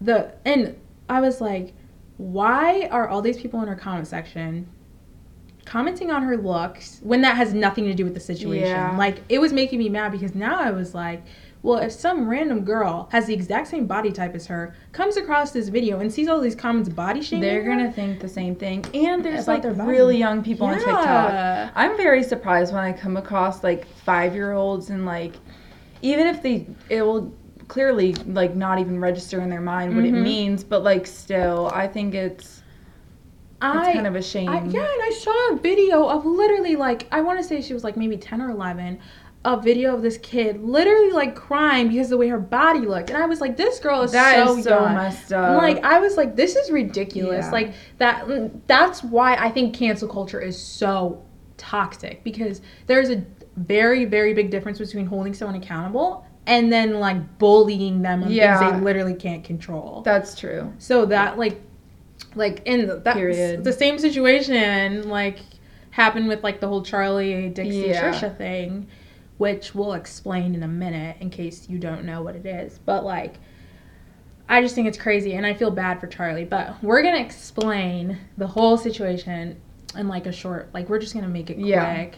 the 0.00 0.32
and 0.44 0.76
I 1.08 1.20
was 1.20 1.40
like, 1.40 1.72
why 2.16 2.88
are 2.90 3.08
all 3.08 3.22
these 3.22 3.38
people 3.38 3.60
in 3.62 3.68
her 3.68 3.74
comment 3.74 4.06
section 4.06 4.68
commenting 5.64 6.10
on 6.10 6.22
her 6.22 6.36
looks 6.36 7.00
when 7.02 7.20
that 7.22 7.36
has 7.36 7.54
nothing 7.54 7.84
to 7.84 7.94
do 7.94 8.04
with 8.04 8.14
the 8.14 8.20
situation? 8.20 8.66
Yeah. 8.68 8.96
Like 8.96 9.18
it 9.28 9.38
was 9.40 9.52
making 9.52 9.78
me 9.78 9.88
mad 9.88 10.12
because 10.12 10.34
now 10.34 10.58
I 10.58 10.70
was 10.70 10.94
like, 10.94 11.22
well, 11.62 11.78
if 11.78 11.92
some 11.92 12.28
random 12.28 12.62
girl 12.62 13.08
has 13.10 13.26
the 13.26 13.32
exact 13.32 13.68
same 13.68 13.86
body 13.86 14.12
type 14.12 14.34
as 14.34 14.46
her, 14.48 14.74
comes 14.92 15.16
across 15.16 15.50
this 15.50 15.68
video 15.68 16.00
and 16.00 16.12
sees 16.12 16.28
all 16.28 16.38
these 16.40 16.54
comments 16.54 16.90
body 16.90 17.22
shaming, 17.22 17.40
they're 17.48 17.62
her, 17.64 17.70
gonna 17.70 17.90
think 17.90 18.20
the 18.20 18.28
same 18.28 18.54
thing. 18.54 18.84
And 18.92 19.24
there's 19.24 19.48
like 19.48 19.64
really 19.64 20.18
young 20.18 20.42
people 20.44 20.66
on 20.66 20.74
TikTok. 20.74 21.72
I'm 21.74 21.96
very 21.96 22.22
surprised 22.22 22.74
when 22.74 22.84
I 22.84 22.92
come 22.92 23.16
across 23.16 23.64
like 23.64 23.86
five 23.86 24.34
year 24.34 24.52
olds 24.52 24.90
and 24.90 25.06
like 25.06 25.32
even 26.02 26.26
if 26.26 26.42
they 26.42 26.66
it 26.90 27.00
will 27.00 27.32
clearly 27.68 28.12
like 28.26 28.54
not 28.54 28.78
even 28.78 29.00
register 29.00 29.40
in 29.40 29.48
their 29.48 29.62
mind 29.62 29.96
what 29.96 30.04
Mhm. 30.04 30.08
it 30.08 30.12
means, 30.20 30.62
but 30.62 30.82
like 30.82 31.06
still 31.06 31.70
I 31.72 31.88
think 31.88 32.14
it's 32.14 32.62
it's 33.72 33.88
I 33.88 33.92
kind 33.92 34.06
of 34.06 34.14
a 34.16 34.22
shame. 34.22 34.48
I, 34.48 34.56
yeah, 34.56 34.62
and 34.62 35.02
I 35.02 35.16
saw 35.18 35.52
a 35.52 35.56
video 35.56 36.06
of 36.08 36.24
literally 36.24 36.76
like 36.76 37.06
I 37.12 37.20
want 37.20 37.38
to 37.38 37.44
say 37.44 37.60
she 37.60 37.74
was 37.74 37.84
like 37.84 37.96
maybe 37.96 38.16
ten 38.16 38.40
or 38.40 38.50
eleven, 38.50 38.98
a 39.44 39.60
video 39.60 39.94
of 39.94 40.02
this 40.02 40.18
kid 40.18 40.62
literally 40.62 41.10
like 41.10 41.34
crying 41.34 41.88
because 41.88 42.06
of 42.06 42.10
the 42.10 42.16
way 42.16 42.28
her 42.28 42.38
body 42.38 42.80
looked, 42.80 43.10
and 43.10 43.22
I 43.22 43.26
was 43.26 43.40
like, 43.40 43.56
this 43.56 43.78
girl 43.78 44.02
is 44.02 44.12
That 44.12 44.46
so 44.46 44.58
is 44.58 44.64
so 44.64 44.88
messed 44.88 45.32
up. 45.32 45.56
Like 45.58 45.84
I 45.84 46.00
was 46.00 46.16
like, 46.16 46.36
this 46.36 46.56
is 46.56 46.70
ridiculous. 46.70 47.46
Yeah. 47.46 47.52
Like 47.52 47.74
that. 47.98 48.66
That's 48.66 49.02
why 49.02 49.36
I 49.36 49.50
think 49.50 49.74
cancel 49.74 50.08
culture 50.08 50.40
is 50.40 50.60
so 50.60 51.22
toxic 51.56 52.24
because 52.24 52.60
there's 52.86 53.10
a 53.10 53.24
very 53.56 54.04
very 54.04 54.34
big 54.34 54.50
difference 54.50 54.78
between 54.78 55.06
holding 55.06 55.32
someone 55.32 55.54
accountable 55.54 56.26
and 56.46 56.72
then 56.72 56.94
like 56.98 57.38
bullying 57.38 58.02
them 58.02 58.24
on 58.24 58.30
Yeah. 58.30 58.58
things 58.58 58.72
they 58.72 58.80
literally 58.80 59.14
can't 59.14 59.44
control. 59.44 60.02
That's 60.04 60.38
true. 60.38 60.72
So 60.78 61.06
that 61.06 61.38
like 61.38 61.60
like 62.34 62.62
in 62.66 62.86
the, 62.86 62.96
that 62.96 63.16
Period. 63.16 63.64
the 63.64 63.72
same 63.72 63.98
situation 63.98 65.08
like 65.08 65.38
happened 65.90 66.28
with 66.28 66.42
like 66.42 66.60
the 66.60 66.68
whole 66.68 66.82
Charli 66.82 67.52
Dixie 67.52 67.88
Yeah. 67.88 68.12
Trisha 68.12 68.36
thing, 68.36 68.88
which 69.38 69.74
we'll 69.74 69.92
explain 69.92 70.54
in 70.54 70.62
a 70.62 70.68
minute 70.68 71.16
in 71.20 71.30
case 71.30 71.68
you 71.68 71.78
don't 71.78 72.04
know 72.04 72.22
what 72.22 72.34
it 72.36 72.46
is. 72.46 72.78
But 72.78 73.04
like 73.04 73.34
I 74.48 74.60
just 74.60 74.74
think 74.74 74.88
it's 74.88 74.98
crazy 74.98 75.34
and 75.34 75.46
I 75.46 75.54
feel 75.54 75.70
bad 75.70 76.00
for 76.00 76.06
Charli, 76.06 76.48
but 76.48 76.82
we're 76.82 77.02
going 77.02 77.14
to 77.14 77.20
explain 77.20 78.18
the 78.36 78.46
whole 78.46 78.76
situation 78.76 79.60
in 79.96 80.08
like 80.08 80.26
a 80.26 80.32
short 80.32 80.68
like 80.74 80.88
we're 80.88 80.98
just 80.98 81.14
going 81.14 81.24
to 81.24 81.30
make 81.30 81.50
it 81.50 81.54
quick. 81.54 81.66
Yeah. 81.66 82.10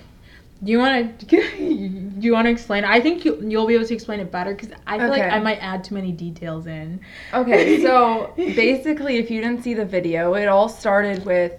Do 0.63 0.73
you 0.73 0.79
want 0.79 1.19
to 1.21 1.27
do 1.37 2.27
you 2.27 2.33
want 2.33 2.47
to 2.47 2.51
explain? 2.51 2.85
I 2.85 3.01
think 3.01 3.25
you 3.25 3.39
you'll 3.47 3.67
be 3.67 3.75
able 3.75 3.87
to 3.87 3.95
explain 3.95 4.21
it 4.21 4.33
better 4.33 4.55
cuz 4.55 4.71
I 4.87 4.99
feel 4.99 5.09
like 5.09 5.23
I 5.23 5.39
might 5.39 5.59
add 5.63 5.85
too 5.85 5.95
many 5.95 6.13
details 6.13 6.67
in. 6.67 7.01
Okay, 7.35 7.83
so 7.87 8.33
basically, 8.37 9.17
if 9.19 9.31
you 9.31 9.41
didn't 9.41 9.63
see 9.63 9.75
the 9.75 9.85
video, 9.85 10.35
it 10.35 10.47
all 10.47 10.69
started 10.69 11.25
with 11.25 11.53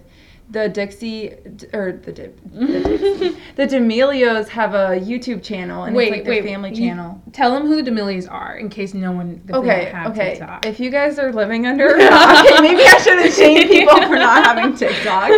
the 0.49 0.69
Dixie 0.69 1.33
or 1.73 1.91
the 1.91 2.11
the, 2.11 2.27
Dixie, 2.27 3.37
the 3.55 3.67
D'Amelios 3.67 4.47
have 4.47 4.73
a 4.73 4.99
YouTube 4.99 5.43
channel 5.43 5.83
and 5.83 5.95
Wait, 5.95 6.07
it's 6.07 6.11
like 6.11 6.23
their 6.23 6.33
wait, 6.35 6.45
family 6.45 6.69
you- 6.69 6.75
channel. 6.77 7.21
Tell 7.33 7.51
them 7.51 7.67
who 7.67 7.83
the 7.83 7.91
D'Amelios 7.91 8.31
are 8.31 8.57
in 8.57 8.69
case 8.69 8.93
no 8.93 9.11
one. 9.11 9.41
Okay, 9.51 9.85
have 9.85 10.11
okay. 10.11 10.31
TikTok. 10.31 10.65
If 10.65 10.79
you 10.79 10.89
guys 10.89 11.19
are 11.19 11.31
living 11.31 11.67
under 11.67 11.95
a 11.95 12.09
rock, 12.09 12.45
maybe 12.61 12.81
I 12.81 12.97
shouldn't 13.03 13.33
shame 13.33 13.67
people 13.67 14.01
for 14.07 14.15
not 14.15 14.45
having 14.45 14.75
TikTok. 14.75 15.29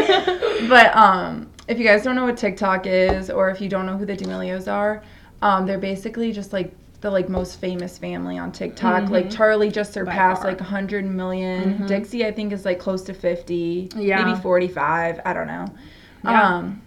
But 0.70 0.96
um, 0.96 1.49
if 1.70 1.78
you 1.80 1.86
guys 1.86 2.04
don't 2.04 2.16
know 2.16 2.26
what 2.26 2.36
TikTok 2.36 2.86
is, 2.88 3.30
or 3.30 3.50
if 3.50 3.62
you 3.62 3.70
don't 3.70 3.86
know 3.86 3.96
who 3.98 4.06
the 4.06 4.16
D'Amelios 4.16 4.68
are, 4.72 5.02
Um, 5.42 5.66
they're 5.66 5.78
basically 5.78 6.34
just 6.34 6.52
like 6.52 6.74
the 7.00 7.10
like 7.10 7.30
most 7.30 7.62
famous 7.62 7.98
family 7.98 8.38
on 8.38 8.52
TikTok. 8.52 9.10
Like 9.10 9.28
Mhm. 9.28 9.36
Charli 9.38 9.72
just 9.72 9.94
surpassed 9.94 10.44
like 10.44 10.60
100 10.60 11.06
million. 11.06 11.80
Mhm. 11.80 11.88
Dixie 11.88 12.26
I 12.26 12.32
think 12.34 12.52
is 12.52 12.66
like 12.66 12.78
close 12.78 13.04
to 13.04 13.14
50, 13.14 13.90
Yeah. 13.96 14.26
maybe 14.26 14.38
45. 14.42 15.22
I 15.24 15.32
don't 15.32 15.48
know. 15.48 15.66
Yeah. 16.26 16.56
Um, 16.58 16.82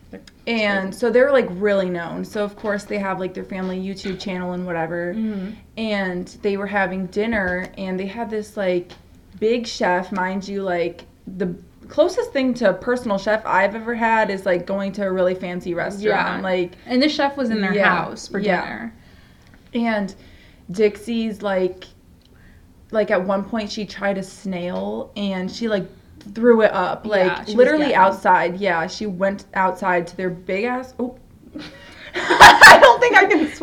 and 0.46 0.94
so 0.94 1.08
they're 1.08 1.32
like 1.32 1.48
really 1.52 1.88
known. 1.88 2.26
So 2.26 2.44
of 2.44 2.54
course 2.56 2.84
they 2.84 2.98
have 2.98 3.18
like 3.18 3.32
their 3.32 3.44
family 3.44 3.80
YouTube 3.82 4.18
channel 4.20 4.52
and 4.52 4.66
whatever. 4.66 5.14
Mhm. 5.14 5.54
And 5.78 6.26
they 6.42 6.58
were 6.58 6.66
having 6.66 7.06
dinner 7.06 7.68
and 7.78 7.98
they 7.98 8.04
had 8.04 8.28
this 8.28 8.54
like 8.54 8.92
big 9.40 9.66
chef, 9.66 10.12
mind 10.12 10.46
you, 10.46 10.62
like 10.62 11.06
the 11.38 11.54
closest 11.92 12.32
thing 12.32 12.54
to 12.54 12.70
a 12.70 12.72
personal 12.72 13.18
chef 13.18 13.44
I've 13.44 13.74
ever 13.74 13.94
had 13.94 14.30
is 14.30 14.46
like 14.46 14.64
going 14.66 14.92
to 14.92 15.02
a 15.02 15.12
really 15.12 15.34
fancy 15.34 15.74
restaurant. 15.74 16.38
Yeah. 16.38 16.40
Like 16.40 16.72
And 16.86 17.02
the 17.02 17.08
chef 17.08 17.36
was 17.36 17.50
in 17.50 17.60
their 17.60 17.74
Yeah, 17.74 17.84
house 17.84 18.26
for 18.26 18.38
yeah. 18.38 18.62
dinner. 18.62 18.94
and 19.74 20.14
Dixie's 20.70 21.42
like 21.42 21.84
like 22.92 23.10
at 23.10 23.22
one 23.22 23.44
point 23.44 23.70
she 23.70 23.84
tried 23.84 24.16
a 24.16 24.22
snail 24.22 25.12
and 25.16 25.50
she 25.52 25.68
like 25.68 25.86
threw 26.34 26.62
it 26.62 26.72
up 26.72 27.04
like 27.04 27.46
literally 27.48 27.94
outside. 27.94 28.58
Yeah, 28.58 28.86
she 28.86 29.04
went 29.06 29.44
outside 29.52 30.06
to 30.06 30.16
their 30.16 30.30
big 30.30 30.64
ass 30.64 30.94
Oh. 30.98 31.18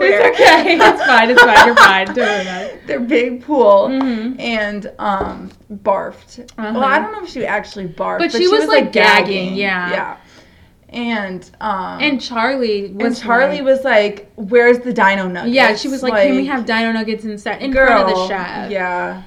I 0.01 0.09
don't 0.09 0.35
think 0.35 0.49
I 0.49 0.55
can 0.55 0.75
swear. 0.75 0.79
It's 0.79 0.81
okay. 0.81 0.89
It's 0.89 1.05
fine. 1.05 1.29
It's 1.31 1.41
fine. 1.41 1.65
You're 1.67 1.75
fine. 1.75 2.05
Don't 2.07 2.17
worry 2.17 2.41
about 2.41 2.61
it. 2.63 2.87
Their 2.87 2.99
big 2.99 3.43
pool. 3.43 3.87
Mhm. 3.89 4.39
And 4.39 4.91
um 4.99 5.51
barfed. 5.71 6.49
Well, 6.57 6.77
Uh-huh. 6.77 6.85
I 6.85 6.99
don't 6.99 7.11
know 7.11 7.23
if 7.23 7.29
she 7.29 7.45
actually 7.45 7.87
barfed, 7.87 8.19
But 8.19 8.31
she 8.31 8.47
was, 8.47 8.67
like, 8.67 8.91
gagging, 8.91 9.53
yeah. 9.55 9.91
Yeah. 9.91 10.17
And 10.91 11.49
um 11.61 12.01
And 12.01 12.19
Charli 12.19 12.93
was 12.95 13.21
and 13.21 13.29
Charli 13.29 13.57
like- 13.57 13.63
was 13.63 13.83
like, 13.83 14.31
"Where's 14.35 14.79
the 14.79 14.91
dino 14.91 15.27
nuggets?" 15.27 15.53
Yeah, 15.53 15.75
she 15.75 15.87
was 15.87 16.01
like, 16.01 16.13
"Can 16.23 16.35
we 16.35 16.47
have 16.47 16.65
dino 16.65 16.91
nuggets 16.91 17.23
instead 17.25 17.61
in 17.61 17.71
front 17.73 18.09
of 18.09 18.15
the 18.15 18.27
chef?" 18.27 18.71
Yeah. 18.71 19.21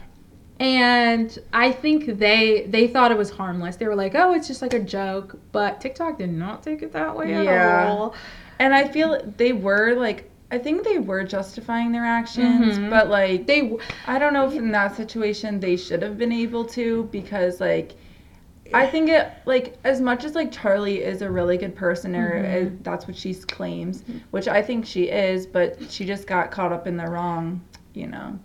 And 0.59 1.37
I 1.53 1.71
think 1.73 2.19
they 2.19 2.67
they 2.69 2.87
thought 2.89 3.11
it 3.13 3.19
was 3.19 3.31
harmless. 3.31 3.77
They 3.77 3.87
were 3.87 3.95
like, 3.97 4.15
"Oh, 4.17 4.33
it's 4.35 4.47
just 4.49 4.61
like 4.63 4.75
a 4.75 4.81
joke," 4.81 5.37
but 5.53 5.81
TikTok 5.81 6.19
did 6.19 6.33
not 6.33 6.63
take 6.65 6.83
it 6.83 6.93
that 6.93 7.17
way 7.17 7.33
at 7.35 7.45
Yeah. 7.45 7.87
all. 7.89 8.15
And 8.59 8.75
I 8.75 8.87
feel 8.89 9.21
they 9.37 9.53
were 9.53 9.95
like 9.95 10.31
I 10.53 10.59
think 10.59 10.85
they 10.85 10.99
were 10.99 11.25
justifying 11.25 11.91
their 11.93 12.05
actions, 12.05 12.79
Mhm. 12.79 12.91
but 12.91 13.09
like 13.09 13.47
They 13.47 13.73
I 14.07 14.19
don't 14.19 14.35
know 14.35 14.47
if 14.47 14.55
in 14.55 14.71
that 14.73 14.95
situation 14.95 15.59
they 15.59 15.77
should 15.77 16.03
have 16.03 16.19
been 16.19 16.31
able 16.33 16.65
to 16.77 17.09
because 17.11 17.59
like 17.61 17.93
I 18.75 18.87
think 18.87 19.09
it 19.11 19.29
like 19.47 19.77
as 19.85 20.01
much 20.01 20.25
as 20.25 20.35
like 20.35 20.53
Charli 20.53 20.99
is 21.01 21.23
a 21.23 21.31
really 21.31 21.57
good 21.57 21.75
person 21.75 22.15
or 22.15 22.37
uh, 22.45 22.71
that's 22.83 23.07
what 23.09 23.17
she 23.17 23.35
claims, 23.35 24.05
which 24.31 24.47
I 24.47 24.63
think 24.63 24.85
she 24.87 25.05
is, 25.05 25.47
but 25.47 25.79
she 25.91 26.05
just 26.05 26.27
got 26.27 26.51
caught 26.51 26.73
up 26.73 26.87
in 26.87 26.97
the 26.97 27.07
wrong, 27.07 27.61
you 27.95 28.07
know. 28.07 28.39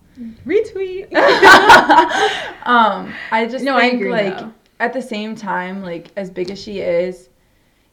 retweet. 0.46 1.14
um, 2.66 3.14
I 3.32 3.46
just 3.50 3.64
No, 3.64 3.76
I 3.78 3.82
think 3.82 4.02
agree, 4.02 4.12
like 4.12 4.38
though. 4.40 4.52
at 4.80 4.94
the 4.94 5.02
same 5.02 5.36
time, 5.36 5.84
like 5.84 6.10
as 6.18 6.30
big 6.30 6.50
as 6.52 6.60
she 6.62 6.80
is, 6.80 7.30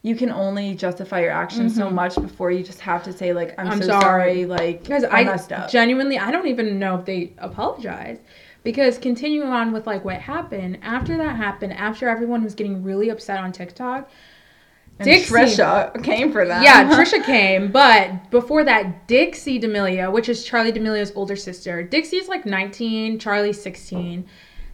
you 0.04 0.14
can 0.14 0.30
only 0.30 0.74
justify 0.74 1.20
your 1.22 1.30
actions 1.30 1.74
so 1.74 1.86
Mhm. 1.88 1.92
much 1.94 2.14
before 2.14 2.50
you 2.50 2.62
just 2.62 2.78
have 2.80 3.02
to 3.04 3.12
say 3.12 3.32
like 3.32 3.54
I'm, 3.58 3.68
I'm 3.68 3.80
so 3.80 3.88
sorry. 3.88 4.00
sorry, 4.02 4.46
like 4.46 4.82
because 4.82 5.02
I, 5.02 5.20
I, 5.20 5.24
messed 5.24 5.50
up. 5.50 5.70
genuinely 5.70 6.18
I 6.18 6.30
don't 6.30 6.46
even 6.46 6.78
know 6.78 6.96
if 6.98 7.04
they 7.06 7.32
apologized. 7.38 8.20
Because 8.64 8.96
continuing 8.98 9.48
on 9.48 9.72
with 9.72 9.86
like 9.86 10.04
what 10.04 10.16
happened 10.16 10.78
after 10.82 11.16
that 11.18 11.36
happened, 11.36 11.72
after 11.72 12.08
everyone 12.08 12.42
was 12.44 12.54
getting 12.54 12.82
really 12.84 13.08
upset 13.10 13.38
on 13.38 13.50
TikTok, 13.52 14.08
and 14.98 15.06
Dixie- 15.06 15.34
Trisha 15.34 16.02
came 16.04 16.30
for 16.32 16.46
that. 16.46 16.62
Yeah, 16.62 16.84
Trisha 16.96 17.22
came, 17.24 17.70
but 17.72 18.30
before 18.30 18.62
that, 18.64 19.06
Dixie 19.06 19.58
D'Amelio, 19.58 20.10
which 20.12 20.28
is 20.28 20.46
Charli 20.48 20.72
D'Amelio's 20.72 21.12
older 21.14 21.36
sister. 21.36 21.82
Dixie's 21.82 22.28
like 22.28 22.44
19, 22.46 23.18
Charli's 23.18 23.60
16. 23.62 24.24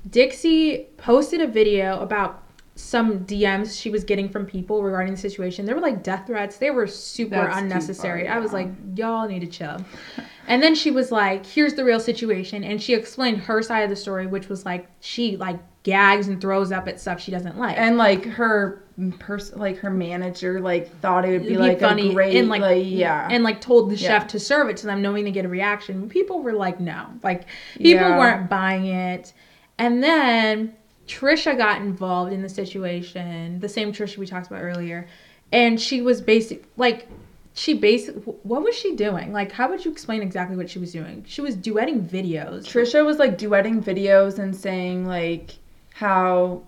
Dixie 0.09 0.87
posted 0.97 1.41
a 1.41 1.47
video 1.47 2.01
about 2.01 2.40
some 2.81 3.21
DMs 3.27 3.81
she 3.81 3.91
was 3.91 4.05
getting 4.05 4.29
from 4.29 4.47
people 4.47 4.83
regarding 4.83 5.15
the 5.15 5.21
situation. 5.21 5.67
They 5.67 5.75
were 5.75 5.81
like 5.81 6.03
death 6.03 6.27
threats. 6.27 6.57
They 6.57 6.71
were 6.71 6.87
super 6.87 7.31
That's 7.37 7.59
unnecessary. 7.59 8.27
far, 8.27 8.37
I 8.37 8.39
was 8.41 8.53
like, 8.53 8.69
y'all 8.97 9.29
need 9.29 9.41
to 9.41 9.47
chill. 9.47 9.85
And 10.49 10.61
then 10.61 10.75
she 10.75 10.91
was 10.91 11.13
like, 11.13 11.47
here's 11.47 11.75
the 11.75 11.85
real 11.85 12.01
situation. 12.01 12.65
And 12.65 12.83
she 12.83 12.93
explained 12.93 13.39
her 13.43 13.63
side 13.63 13.83
of 13.83 13.91
the 13.91 13.95
story, 13.95 14.27
which 14.27 14.49
was 14.49 14.65
like, 14.67 14.89
she 14.99 15.37
like 15.37 15.61
gags 15.85 16.27
and 16.27 16.41
throws 16.41 16.73
up 16.73 16.89
at 16.89 16.99
stuff 16.99 17.21
she 17.21 17.31
doesn't 17.31 17.57
like. 17.57 17.79
and 17.79 17.97
like 17.97 18.25
her 18.25 18.83
person, 19.21 19.61
like 19.61 19.77
her 19.79 19.91
manager, 19.91 20.61
like 20.61 20.93
thought 21.01 21.25
it 21.25 21.31
would 21.31 21.43
be 21.47 21.55
It'd 21.55 21.81
like 21.81 21.83
a 21.83 22.13
great, 22.13 22.37
and 22.37 22.49
like, 22.49 22.63
like, 22.63 22.85
yeah, 22.85 23.29
and 23.31 23.45
like 23.45 23.61
told 23.61 23.91
the 23.91 23.95
Yeah. 23.97 24.09
chef 24.09 24.27
to 24.29 24.41
serve 24.41 24.71
it 24.71 24.77
to 24.79 24.87
them 24.87 25.03
knowing 25.03 25.25
they 25.25 25.31
get 25.31 25.45
a 25.45 25.49
reaction 25.49 26.09
people 26.09 26.43
were 26.43 26.53
like 26.55 26.81
no 26.81 27.07
like 27.23 27.43
people 27.77 27.93
Yeah. 28.09 28.19
weren't 28.19 28.51
buying 28.51 28.87
it 28.87 29.33
and 29.79 30.03
then 30.03 30.75
trisha 31.15 31.57
got 31.57 31.81
involved 31.81 32.33
in 32.33 32.41
the 32.43 32.49
situation 32.49 33.59
the 33.61 33.69
same 33.69 33.93
trisha 33.93 34.17
we 34.19 34.27
talked 34.27 34.47
about 34.47 34.63
earlier 34.63 35.07
and 35.53 35.81
she 35.81 36.01
was 36.03 36.21
basic 36.21 36.65
like 36.77 37.09
she 37.55 37.75
basically 37.75 38.21
what 38.45 38.63
was 38.63 38.75
she 38.77 38.95
doing 38.95 39.33
like 39.33 39.51
how 39.53 39.69
would 39.69 39.85
you 39.85 39.91
explain 39.91 40.23
exactly 40.23 40.57
what 40.57 40.71
she 40.71 40.79
was 40.79 40.93
doing 40.93 41.25
she 41.27 41.41
was 41.41 41.57
duetting 41.57 42.01
videos 42.09 42.65
Trisha 42.65 43.05
was 43.05 43.19
like 43.19 43.37
duetting 43.37 43.83
videos 43.83 44.39
and 44.39 44.55
saying 44.55 45.05
like 45.07 45.57
how 45.95 46.63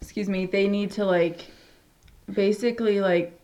excuse 0.00 0.28
me, 0.28 0.46
they 0.46 0.66
need 0.66 0.90
to 0.92 1.04
like 1.04 1.46
basically 2.32 3.00
like 3.00 3.38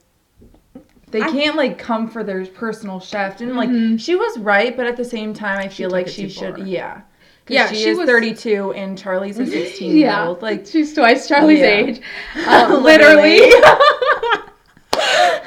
they 1.11 1.21
I- 1.23 1.31
can't 1.31 1.57
like 1.57 1.79
come 1.79 2.09
for 2.09 2.25
their 2.25 2.45
personal 2.47 2.99
chef 3.01 3.41
and 3.41 3.55
like 3.57 3.69
Mhm. 3.69 4.01
she 4.01 4.15
was 4.17 4.39
right, 4.39 4.77
but 4.77 4.87
at 4.87 4.97
the 4.97 5.05
same 5.05 5.33
time 5.35 5.59
I 5.59 5.69
feel 5.69 5.89
took 5.91 5.93
like 5.99 6.09
she 6.09 6.29
should 6.29 6.57
far. 6.57 6.67
yeah. 6.67 7.03
Yeah, 7.49 7.69
she, 7.69 7.77
she 7.77 7.89
is 7.91 7.99
was- 7.99 8.07
32 8.09 8.73
and 8.75 8.97
Charli's 8.99 9.39
a 9.39 9.47
16 9.51 9.97
year 9.97 10.15
old. 10.19 10.43
Like 10.43 10.67
she's 10.67 10.93
twice 10.95 11.29
charli's 11.29 11.61
Yeah. 11.61 11.67
age 11.67 12.01
uh, 12.47 12.79
Literally. 12.83 13.41
literally 13.41 13.63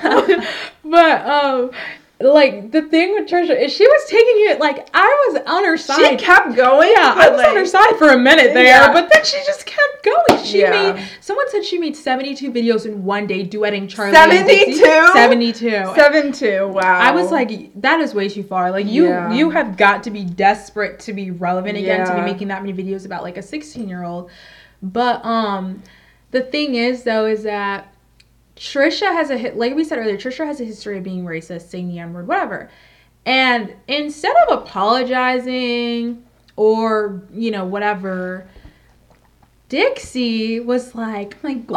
but 0.83 1.25
um 1.27 1.71
like 2.19 2.71
the 2.71 2.83
thing 2.83 3.13
with 3.15 3.27
Trisha 3.27 3.59
is 3.59 3.71
she 3.73 3.85
was 3.87 4.05
taking 4.07 4.35
it 4.51 4.59
like 4.59 4.87
I 4.93 5.07
was 5.29 5.41
on 5.47 5.63
her 5.65 5.75
side. 5.77 6.19
she 6.19 6.23
kept 6.23 6.55
going. 6.55 6.91
yeah, 6.95 7.13
I 7.17 7.29
was 7.29 7.41
on 7.41 7.55
her 7.55 7.65
side 7.65 7.95
for 7.97 8.09
a 8.09 8.17
minute 8.17 8.53
there, 8.53 8.65
Yeah. 8.65 8.93
but 8.93 9.09
then 9.11 9.25
she 9.25 9.37
just 9.45 9.65
kept 9.65 9.70
going. 10.03 10.43
She 10.43 10.61
Yeah. 10.61 10.93
made 10.93 11.07
someone 11.19 11.49
said 11.49 11.63
she 11.65 11.77
made 11.77 11.95
72 11.95 12.51
videos 12.51 12.85
in 12.85 13.03
one 13.03 13.27
day 13.27 13.45
duetting 13.45 13.87
Charli. 13.89 14.13
72? 14.13 14.75
72. 15.13 15.69
7 15.95 16.31
2. 16.31 16.67
Wow. 16.69 16.81
I 16.81 17.11
was 17.11 17.31
like, 17.31 17.71
that 17.81 17.99
is 17.99 18.13
way 18.13 18.27
too 18.29 18.43
far. 18.43 18.71
Like 18.71 18.85
you, 18.87 19.07
Yeah. 19.07 19.31
you 19.33 19.49
have 19.51 19.77
got 19.77 20.03
to 20.03 20.11
be 20.11 20.23
desperate 20.25 20.99
to 21.01 21.13
be 21.13 21.31
relevant 21.31 21.77
again 21.77 22.05
to 22.07 22.13
be 22.15 22.21
making 22.21 22.47
that 22.49 22.63
many 22.63 22.73
videos 22.73 23.05
about 23.05 23.23
like 23.23 23.37
a 23.37 23.41
16 23.41 23.87
year 23.87 24.03
old. 24.03 24.29
But 24.81 25.23
um, 25.25 25.83
the 26.31 26.41
thing 26.41 26.75
is 26.75 27.03
though 27.03 27.25
is 27.25 27.43
that 27.43 27.93
Trisha 28.55 29.11
has 29.11 29.29
a 29.29 29.37
hit. 29.37 29.57
Like 29.57 29.75
we 29.75 29.83
said 29.83 29.97
earlier, 29.97 30.17
Trisha 30.17 30.45
has 30.45 30.61
a 30.61 30.65
history 30.65 30.97
of 30.97 31.03
being 31.03 31.23
racist, 31.25 31.69
saying 31.69 31.89
the 31.89 31.99
n 31.99 32.13
word, 32.13 32.27
whatever. 32.27 32.69
And 33.25 33.73
instead 33.87 34.35
of 34.47 34.59
apologizing 34.61 36.23
or 36.55 37.21
you 37.33 37.51
know 37.51 37.65
whatever, 37.65 38.47
Dixie 39.71 40.59
was 40.59 40.93
like, 40.95 41.37
Like, 41.43 41.65
"Hmm, 41.65 41.75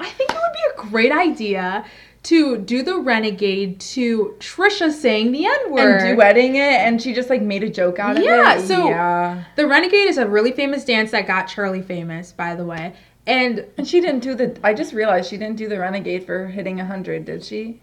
I 0.00 0.08
think 0.16 0.30
it 0.30 0.36
would 0.36 0.52
be 0.52 0.82
a 0.82 0.86
great 0.90 1.10
idea 1.10 1.84
to 2.22 2.56
do 2.56 2.84
the 2.84 2.98
renegade 3.00 3.80
to 3.80 4.36
Trisha 4.38 4.92
saying 4.92 5.32
the 5.32 5.44
N 5.44 5.72
word 5.72 6.00
and 6.02 6.16
duetting 6.18 6.50
it, 6.54 6.80
and 6.86 7.02
she 7.02 7.12
just 7.12 7.28
like 7.28 7.42
made 7.42 7.64
a 7.64 7.68
joke 7.68 7.98
out 7.98 8.16
of 8.16 8.22
Yeah, 8.22 8.54
it. 8.58 8.60
so- 8.68 8.88
yeah, 8.88 9.38
so 9.42 9.44
The 9.56 9.66
renegade 9.66 10.08
is 10.08 10.18
a 10.18 10.26
really 10.28 10.52
famous 10.52 10.84
dance 10.84 11.10
that 11.10 11.26
got 11.26 11.48
Charli 11.48 11.84
famous, 11.84 12.30
by 12.30 12.54
the 12.54 12.64
way. 12.64 12.94
And 13.26 13.64
and 13.76 13.88
she 13.88 14.00
didn't 14.00 14.20
do 14.20 14.36
the. 14.36 14.56
I 14.62 14.72
just 14.72 14.92
realized 14.92 15.28
she 15.28 15.36
didn't 15.36 15.56
do 15.56 15.66
the 15.68 15.80
renegade 15.80 16.24
for 16.24 16.46
hitting 16.46 16.78
hundred, 16.78 17.24
did 17.24 17.42
she? 17.44 17.80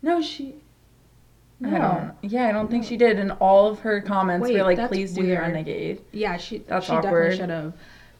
no, 0.00 0.22
she. 0.22 0.54
I 1.64 1.70
No. 1.70 1.78
don't. 1.78 2.30
Yeah, 2.32 2.46
I 2.48 2.52
don't 2.52 2.70
think 2.70 2.84
she 2.84 2.96
did. 2.96 3.18
And 3.18 3.32
all 3.40 3.66
of 3.66 3.80
her 3.80 4.00
comments 4.00 4.44
Wait, 4.48 4.56
were 4.56 4.62
like, 4.62 4.86
"Please 4.88 5.12
do 5.12 5.26
the 5.26 5.32
renegade." 5.38 6.02
Yeah, 6.12 6.36
she. 6.36 6.58
That's 6.68 6.86
she 6.86 6.92
awkward. 6.92 7.30
definitely 7.32 7.36
should 7.36 7.50
have. 7.50 7.72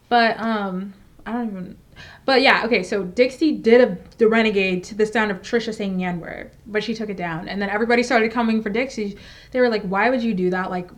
But 0.09 0.39
um, 0.39 0.93
I 1.25 1.31
don't 1.33 1.47
even. 1.47 1.77
But 2.25 2.41
yeah, 2.41 2.65
okay. 2.65 2.83
So 2.83 3.03
Dixie 3.03 3.57
did 3.57 3.81
a, 3.81 3.97
the 4.17 4.27
renegade 4.27 4.83
to 4.85 4.95
the 4.95 5.05
sound 5.05 5.31
of 5.31 5.41
Trisha 5.41 5.73
saying 5.73 5.97
the 5.97 6.05
N 6.05 6.19
word, 6.19 6.51
but 6.65 6.83
she 6.83 6.93
took 6.93 7.09
it 7.09 7.17
down, 7.17 7.47
and 7.47 7.61
then 7.61 7.69
everybody 7.69 8.03
started 8.03 8.31
coming 8.31 8.61
for 8.61 8.69
Dixie. 8.69 9.17
They 9.51 9.59
were 9.59 9.69
like, 9.69 9.83
"Why 9.83 10.09
would 10.09 10.23
you 10.23 10.33
do 10.33 10.49
that? 10.51 10.69
Like, 10.69 10.89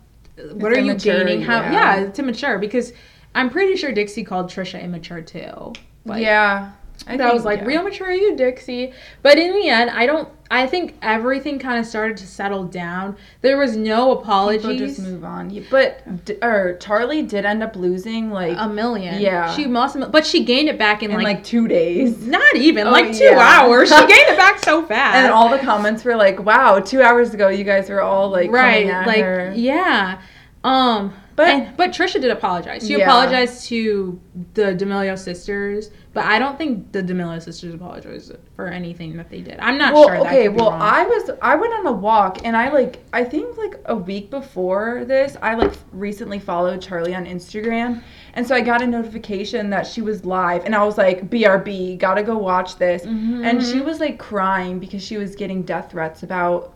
what 0.54 0.72
It's 0.72 0.80
are 0.80 0.82
you 0.82 0.96
gaining? 0.96 1.42
How? 1.42 1.62
yeah. 1.62 1.72
Yeah, 1.72 1.96
it's 2.02 2.20
immature 2.20 2.60
because 2.60 2.94
I'm 3.36 3.50
pretty 3.50 3.76
sure 3.78 3.92
Dixie 3.92 4.24
called 4.24 4.50
Trisha 4.50 4.82
immature 4.82 5.22
too. 5.22 5.74
Like, 6.06 6.24
yeah, 6.24 6.72
I 7.08 7.18
that 7.18 7.34
was 7.34 7.44
like 7.46 7.60
yeah. 7.62 7.66
real 7.66 7.84
mature 7.84 8.12
you 8.12 8.36
dixie 8.36 8.94
but 9.24 9.38
in 9.38 9.54
the 9.54 9.68
end 9.70 9.90
i 9.90 10.06
don't 10.06 10.30
i 10.52 10.68
think 10.68 10.96
everything 11.02 11.58
kind 11.58 11.80
of 11.80 11.86
started 11.86 12.16
to 12.18 12.28
settle 12.28 12.64
down 12.64 13.18
there 13.42 13.58
was 13.58 13.76
no 13.76 14.16
People 14.16 14.22
apologies 14.22 14.98
just 14.98 15.00
move 15.00 15.24
on. 15.24 15.66
But 15.72 16.04
or 16.44 16.78
Charli 16.80 17.28
did 17.28 17.44
end 17.46 17.64
up 17.64 17.76
losing 17.76 18.30
like 18.32 18.56
a 18.58 18.68
million 18.70 19.20
Yeah. 19.22 19.52
she 19.56 19.66
must 19.66 19.98
have 19.98 20.12
but 20.12 20.26
she 20.26 20.44
gained 20.44 20.70
it 20.70 20.78
back 20.78 21.02
in, 21.02 21.10
in 21.12 21.18
like, 21.18 21.38
like, 21.38 21.44
two 21.44 21.68
days. 21.68 22.28
not 22.28 22.56
even 22.56 22.88
Oh, 22.88 22.92
like 22.92 23.12
two 23.14 23.24
yeah. 23.24 23.40
hours 23.62 23.90
she 23.90 23.96
gained 24.14 24.30
it 24.30 24.38
back 24.38 24.60
so 24.60 24.84
fast 24.86 25.16
And 25.18 25.32
all 25.34 25.50
the 25.50 25.60
comments 25.60 26.04
were 26.06 26.16
like, 26.16 26.44
"Wow, 26.44 26.80
two 26.80 27.02
hours 27.02 27.34
ago, 27.34 27.48
you 27.50 27.64
guys 27.64 27.90
were 27.90 28.02
all 28.02 28.30
like 28.30 28.52
right 28.52 28.86
like 29.08 29.22
her." 29.24 29.54
yeah 29.56 30.22
um 30.64 31.14
But- 31.36 31.76
but 31.76 31.78
but 31.78 31.90
trisha 31.92 32.22
did 32.22 32.30
apologize 32.30 32.86
she 32.86 32.98
Yeah. 32.98 33.06
apologized 33.06 33.66
to 33.70 34.20
the 34.54 34.76
d'amelio 34.76 35.18
sisters 35.18 35.90
but 36.14 36.24
i 36.26 36.38
don't 36.38 36.58
think 36.58 36.92
the 36.92 37.02
d'amelio 37.02 37.42
sisters 37.42 37.74
apologized 37.74 38.34
for 38.56 38.68
anything 38.68 39.18
that 39.18 39.30
they 39.32 39.42
did 39.42 39.58
i'm 39.60 39.78
not 39.78 39.94
well, 39.94 40.04
sure 40.08 40.18
okay. 40.20 40.50
Well, 40.50 40.70
wrong. 40.72 40.82
I 40.82 41.06
was 41.06 41.32
I 41.42 41.56
went 41.56 41.74
on 41.74 41.88
a 41.88 41.92
walk 41.92 42.40
and 42.46 42.56
I 42.56 42.70
like 42.72 43.00
I 43.12 43.24
think 43.24 43.58
like 43.58 43.76
a 43.86 43.96
week 43.96 44.30
before 44.30 45.04
this, 45.06 45.36
I 45.42 45.56
like 45.56 45.74
recently 45.92 46.38
followed 46.40 46.80
Charli 46.82 47.16
on 47.16 47.26
Instagram, 47.26 48.02
and 48.36 48.46
so 48.48 48.54
I 48.56 48.62
got 48.62 48.82
a 48.82 48.88
notification 48.88 49.70
that 49.72 49.86
she 49.88 50.02
was 50.02 50.26
live, 50.26 50.64
and 50.66 50.76
I 50.76 50.84
was 50.84 50.98
like, 50.98 51.30
"BRB, 51.30 51.98
gotta 51.98 52.24
go 52.24 52.38
watch 52.38 52.78
this." 52.78 53.04
And 53.04 53.62
she 53.64 53.80
Mhm. 53.80 53.86
was 53.86 54.00
like 54.00 54.18
crying 54.20 54.80
because 54.80 55.04
she 55.04 55.18
was 55.18 55.36
getting 55.36 55.64
death 55.64 55.92
threats 55.92 56.24
about 56.24 56.74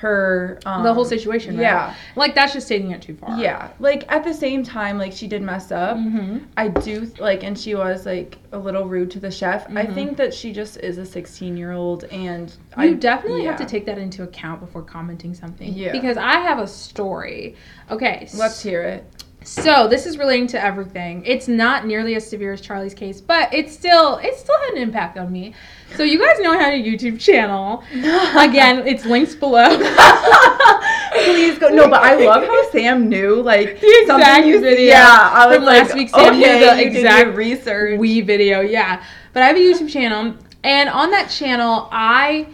her 0.00 0.58
um, 0.64 0.82
the 0.82 0.94
whole 0.94 1.04
situation 1.04 1.56
right? 1.56 1.62
Yeah, 1.62 1.94
like 2.16 2.34
that's 2.34 2.54
just 2.54 2.66
taking 2.68 2.90
it 2.92 3.02
too 3.02 3.14
far 3.14 3.38
yeah. 3.38 3.70
Like 3.80 4.10
at 4.10 4.24
the 4.24 4.32
same 4.32 4.62
time, 4.64 4.96
like 4.96 5.12
she 5.12 5.26
did 5.28 5.42
mess 5.42 5.70
up. 5.70 5.96
hmm 5.98 6.38
I 6.56 6.68
do 6.68 7.10
like, 7.18 7.44
and 7.44 7.58
she 7.58 7.74
was 7.74 8.06
like 8.06 8.38
a 8.52 8.58
little 8.58 8.86
rude 8.88 9.10
to 9.12 9.20
the 9.20 9.30
chef. 9.30 9.66
I 9.68 9.84
Mhm. 9.86 9.94
think 9.94 10.16
that 10.16 10.32
she 10.32 10.52
just 10.52 10.78
is 10.78 10.96
a 10.96 11.04
16 11.04 11.54
year 11.56 11.72
old, 11.72 12.04
and 12.04 12.48
You 12.78 12.82
I 12.82 12.92
definitely 12.94 13.44
have 13.44 13.56
to 13.58 13.66
take 13.66 13.84
that 13.86 13.98
into 13.98 14.22
account 14.22 14.60
before 14.60 14.82
commenting 14.82 15.34
something. 15.34 15.72
Yeah. 15.74 15.92
Because 15.92 16.16
I 16.16 16.38
have 16.38 16.58
a 16.58 16.66
story. 16.66 17.54
Okay. 17.90 18.26
Let's 18.34 18.62
hear 18.62 18.82
it. 18.82 19.04
So 19.42 19.88
this 19.88 20.04
is 20.06 20.18
relating 20.18 20.46
to 20.48 20.62
everything. 20.62 21.24
It's 21.24 21.48
not 21.48 21.86
nearly 21.86 22.14
as 22.14 22.28
severe 22.28 22.52
as 22.52 22.60
Charli's 22.60 22.92
case, 22.94 23.20
but 23.20 23.52
it's 23.54 23.72
still 23.72 24.18
it 24.18 24.36
still 24.36 24.58
had 24.60 24.74
an 24.74 24.82
impact 24.82 25.16
on 25.18 25.32
me. 25.32 25.54
So 25.96 26.02
you 26.02 26.18
guys 26.18 26.38
know 26.40 26.52
I 26.52 26.56
had 26.58 26.74
a 26.74 26.82
YouTube 26.82 27.18
channel. 27.18 27.82
Again, 27.92 28.86
it's 28.86 29.04
links 29.06 29.34
below. 29.34 29.66
Please 31.24 31.58
go. 31.58 31.68
No, 31.70 31.88
but 31.88 32.02
I 32.02 32.16
love 32.24 32.44
how 32.44 32.70
Sam 32.70 33.08
knew 33.08 33.42
like 33.42 33.80
The 33.80 34.04
something 34.06 34.26
exact 34.26 34.46
you- 34.46 34.60
video 34.60 34.86
Yeah, 34.88 35.30
I 35.32 35.46
was 35.46 35.56
from 35.56 35.64
like, 35.64 35.84
last 35.84 35.94
week, 35.94 36.10
Sam 36.10 36.34
knew 36.38 36.44
okay, 36.44 36.60
the 36.60 36.74
did 36.84 36.92
your 36.92 37.02
exact 37.02 37.36
research. 37.36 37.98
Wee 37.98 38.20
video, 38.20 38.60
yeah. 38.60 39.02
But 39.32 39.42
I 39.42 39.46
have 39.46 39.56
a 39.56 39.60
YouTube 39.60 39.90
channel, 39.90 40.36
and 40.64 40.88
on 40.90 41.10
that 41.12 41.30
channel, 41.30 41.88
I 41.90 42.46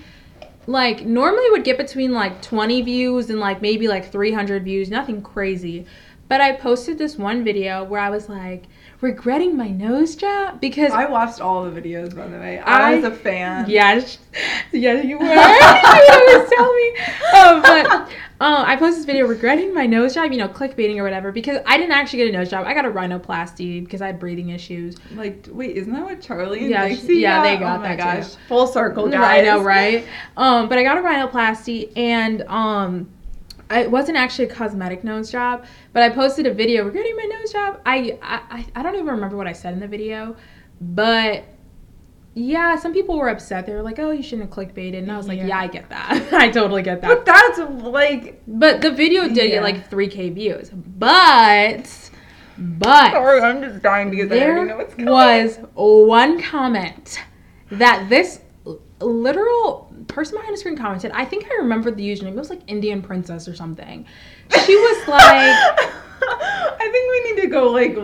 like 0.69 1.05
normally 1.05 1.51
would 1.51 1.65
get 1.65 1.79
between 1.79 2.13
like 2.13 2.43
20 2.43 2.83
views 2.83 3.29
and 3.31 3.39
like 3.41 3.61
maybe 3.61 3.89
like 3.89 4.11
300 4.11 4.63
views, 4.65 4.89
nothing 4.89 5.21
crazy. 5.21 5.85
But 6.29 6.41
I 6.41 6.53
posted 6.53 6.99
this 6.99 7.17
one 7.17 7.45
video 7.45 7.85
where 7.85 8.01
I 8.01 8.11
was 8.11 8.29
like 8.29 8.65
regretting 9.01 9.57
my 9.57 9.69
nose 9.69 10.17
job 10.17 10.61
because 10.61 10.93
I 10.93 11.07
watched 11.07 11.41
all 11.41 11.71
the 11.71 11.81
videos, 11.81 12.15
by 12.17 12.27
the 12.27 12.39
way. 12.39 12.59
I- 12.59 12.93
I, 12.93 12.95
was 12.97 13.05
a 13.05 13.11
fan. 13.13 13.69
Yes, 13.69 14.19
yes, 14.73 15.05
you 15.05 15.19
were. 15.19 15.25
you 15.25 15.31
always 15.33 16.51
tell 16.51 16.75
me. 16.75 16.97
Um, 17.33 17.63
but 17.63 18.09
um, 18.41 18.65
I 18.67 18.77
posted 18.77 18.99
this 19.01 19.05
video 19.07 19.27
regretting 19.27 19.73
my 19.73 19.87
nose 19.87 20.15
job, 20.15 20.33
you 20.33 20.39
know, 20.39 20.49
clickbaiting 20.49 20.97
or 20.99 21.05
whatever, 21.05 21.31
because 21.33 21.59
I 21.65 21.77
didn't 21.79 21.93
actually 21.93 22.19
get 22.21 22.29
a 22.29 22.33
nose 22.33 22.51
job. 22.51 22.67
I 22.67 22.75
got 22.75 22.85
a 22.85 22.91
rhinoplasty 22.91 23.85
because 23.85 24.03
I 24.03 24.07
had 24.07 24.19
breathing 24.19 24.49
issues. 24.51 24.97
Like, 25.15 25.47
wait, 25.51 25.77
isn't 25.77 25.93
that 25.93 26.03
what 26.05 26.21
Charli 26.21 26.59
and 26.63 26.71
Yeah, 26.71 26.89
Dixie 26.89 27.17
yeah, 27.19 27.37
got? 27.37 27.43
they 27.45 27.57
got 27.57 27.79
oh 27.79 27.83
my 27.83 27.97
that 27.97 28.17
too. 28.17 28.23
gosh. 28.23 28.35
Full 28.49 28.67
circle, 28.67 29.09
guys. 29.09 29.41
I 29.41 29.45
know, 29.45 29.63
right? 29.63 30.05
Um, 30.37 30.69
but 30.69 30.79
I 30.79 30.83
got 30.83 30.99
a 30.99 31.03
rhinoplasty, 31.03 31.97
and 31.97 32.43
um, 32.43 33.09
it 33.71 33.91
wasn't 33.91 34.17
actually 34.17 34.47
a 34.47 34.55
cosmetic 34.55 35.03
nose 35.05 35.31
job, 35.31 35.65
but 35.93 36.03
I 36.03 36.09
posted 36.11 36.47
a 36.47 36.53
video 36.55 36.85
regarding 36.85 37.17
my 37.17 37.25
nose 37.25 37.53
job. 37.53 37.81
I, 37.85 38.19
I 38.23 38.67
I- 38.75 38.83
don't 38.83 38.95
even 38.95 39.07
remember 39.07 39.37
what 39.37 39.47
I 39.47 39.53
said 39.53 39.75
in 39.75 39.81
the 39.81 39.89
video, 39.89 40.37
but 40.81 41.45
yeah, 42.35 42.77
some 42.77 42.93
people 42.93 43.17
were 43.17 43.31
upset. 43.31 43.65
They 43.67 43.73
were 43.73 43.83
like, 43.83 43.99
"Oh, 43.99 44.11
you 44.11 44.23
shouldn't 44.23 44.49
have 44.55 44.57
clickbaited," 44.57 44.99
and 44.99 45.11
I 45.11 45.17
was 45.17 45.27
like, 45.27 45.39
Yeah. 45.39 45.47
"Yeah, 45.47 45.59
I 45.61 45.67
get 45.69 45.89
that. 45.89 46.29
I 46.35 46.51
totally 46.51 46.83
get 46.83 47.01
that." 47.01 47.09
But 47.09 47.25
that's 47.25 47.59
like. 47.83 48.43
But 48.47 48.83
the 48.83 48.91
video 48.91 49.23
did 49.27 49.37
Yeah. 49.37 49.47
get 49.47 49.63
like 49.63 49.91
3k 49.91 50.35
views. 50.35 50.69
But 50.71 52.11
but 52.59 53.13
Sorry, 53.13 53.41
I'm 53.41 53.63
just 53.63 53.83
dying 53.83 54.11
because 54.11 54.31
I 54.31 54.37
already 54.45 54.61
know 54.61 54.67
there 54.69 54.77
what's 54.77 54.95
coming. 54.95 55.11
was 55.13 55.59
one 55.75 56.41
comment 56.43 57.21
that 57.71 58.09
this 58.09 58.41
literal 59.01 59.93
person 60.09 60.37
behind 60.39 60.55
the 60.55 60.59
screen 60.59 60.77
commented. 60.77 61.11
I 61.13 61.25
think 61.25 61.47
I 61.51 61.55
remember 61.57 61.91
the 61.91 62.03
username. 62.09 62.29
It 62.29 62.37
was 62.37 62.51
like 62.51 62.61
Indian 62.67 63.03
Princess 63.03 63.47
or 63.49 63.55
something. 63.55 64.07
She 64.65 64.77
was 64.77 65.09
like, 65.09 65.91
I 66.23 66.89
think 66.91 67.11
we 67.11 67.33
need 67.35 67.41
to 67.43 67.49
go 67.49 67.71
like 67.71 67.97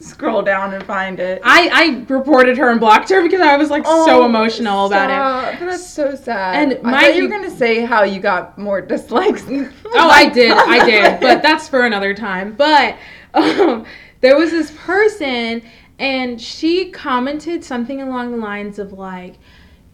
scroll 0.00 0.42
down 0.42 0.74
and 0.74 0.84
find 0.84 1.18
it. 1.20 1.40
I, 1.44 1.70
I 1.72 2.12
reported 2.12 2.58
her 2.58 2.70
and 2.70 2.78
blocked 2.80 3.08
her 3.10 3.22
because 3.22 3.40
I 3.40 3.56
was 3.56 3.70
like 3.70 3.84
so 3.86 4.22
Oh, 4.22 4.24
emotional 4.26 4.86
about 4.86 5.10
it. 5.10 5.56
stop. 5.56 5.68
That's 5.70 5.86
so 5.88 6.14
sad. 6.14 6.72
And 6.72 6.86
I 6.86 6.90
my- 6.90 7.00
thought 7.02 7.16
you 7.16 7.22
were 7.24 7.28
gonna 7.30 7.50
say 7.50 7.84
how 7.84 8.02
you 8.02 8.20
got 8.20 8.58
more 8.58 8.80
dislikes. 8.80 9.44
Oh, 9.96 10.08
I 10.10 10.28
did, 10.28 10.50
I 10.50 10.84
did, 10.90 11.20
but 11.20 11.40
that's 11.40 11.68
for 11.68 11.84
another 11.86 12.14
time. 12.14 12.54
But 12.56 12.96
um, 13.32 13.84
there 14.22 14.36
was 14.36 14.50
this 14.50 14.72
person, 14.72 15.62
and 16.00 16.40
she 16.40 16.90
commented 16.90 17.62
something 17.62 18.02
along 18.02 18.32
the 18.32 18.38
lines 18.38 18.80
of 18.80 18.92
like, 18.92 19.36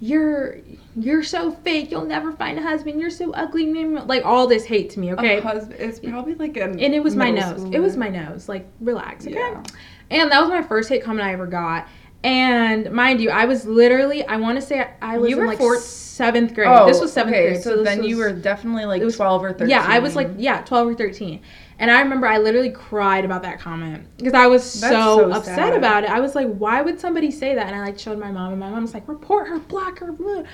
"You're 0.00 0.56
you're 0.96 1.22
so 1.22 1.52
fake. 1.52 1.90
You'll 1.90 2.04
never 2.06 2.32
find 2.32 2.58
a 2.58 2.62
husband. 2.62 3.00
You're 3.00 3.10
so 3.10 3.32
ugly." 3.32 3.72
Like 3.72 4.24
all 4.24 4.46
this 4.46 4.64
hate 4.64 4.90
to 4.90 5.00
me. 5.00 5.12
Okay, 5.12 5.38
A 5.38 5.42
husband, 5.42 5.80
it's 5.80 6.00
probably 6.00 6.34
like 6.34 6.56
a. 6.56 6.64
and 6.64 6.80
it 6.80 7.02
was 7.02 7.14
my 7.16 7.30
nose. 7.30 7.62
It 7.72 7.78
was 7.80 7.96
my 7.96 8.08
nose. 8.08 8.48
Like 8.48 8.66
relax. 8.80 9.26
Okay. 9.26 9.34
Yeah. 9.36 9.62
And 10.10 10.30
that 10.32 10.40
was 10.40 10.48
my 10.50 10.62
first 10.62 10.88
hate 10.88 11.04
comment 11.04 11.26
I 11.26 11.32
ever 11.32 11.46
got. 11.46 11.86
And 12.22 12.90
mind 12.92 13.20
you, 13.20 13.30
I 13.30 13.46
was 13.46 13.64
literally, 13.64 14.26
I 14.26 14.36
want 14.36 14.60
to 14.60 14.66
say 14.66 14.90
I 15.00 15.16
was 15.18 15.30
You 15.30 15.36
in 15.36 15.40
were 15.42 15.46
like 15.48 15.58
four- 15.58 15.78
seventh 15.78 16.52
grade. 16.54 16.68
Oh, 16.68 16.86
this 16.86 17.00
was 17.00 17.12
seventh 17.12 17.34
okay, 17.34 17.48
grade. 17.52 17.62
So, 17.62 17.82
then 17.82 18.04
you 18.04 18.18
were 18.18 18.30
definitely 18.32 18.84
like 18.84 19.02
was- 19.02 19.16
twelve 19.16 19.42
or 19.42 19.52
thirteen. 19.52 19.70
yeah, 19.70 19.84
I 19.88 20.00
was 20.00 20.16
like, 20.16 20.28
yeah, 20.36 20.60
12 20.62 20.88
or 20.88 20.94
13. 20.94 21.40
And 21.80 21.90
I 21.90 22.02
remember 22.02 22.26
I 22.26 22.36
literally 22.36 22.70
cried 22.70 23.24
about 23.24 23.40
that 23.42 23.58
comment 23.58 24.06
because 24.18 24.34
I 24.34 24.46
was 24.46 24.62
so, 24.62 24.90
so 24.90 25.32
upset 25.32 25.56
sad. 25.56 25.74
about 25.74 26.04
it. 26.04 26.10
I 26.10 26.20
was 26.20 26.34
like, 26.34 26.46
why 26.46 26.82
would 26.82 27.00
somebody 27.00 27.30
say 27.30 27.54
that? 27.54 27.66
And 27.68 27.74
I 27.74 27.80
like 27.80 27.98
showed 27.98 28.18
my 28.18 28.30
mom, 28.30 28.50
and 28.52 28.60
my 28.60 28.68
mom 28.68 28.82
was 28.82 28.92
like, 28.92 29.08
report 29.08 29.48
her, 29.48 29.58
block 29.58 29.98
her. 30.00 30.12
blah." 30.12 30.44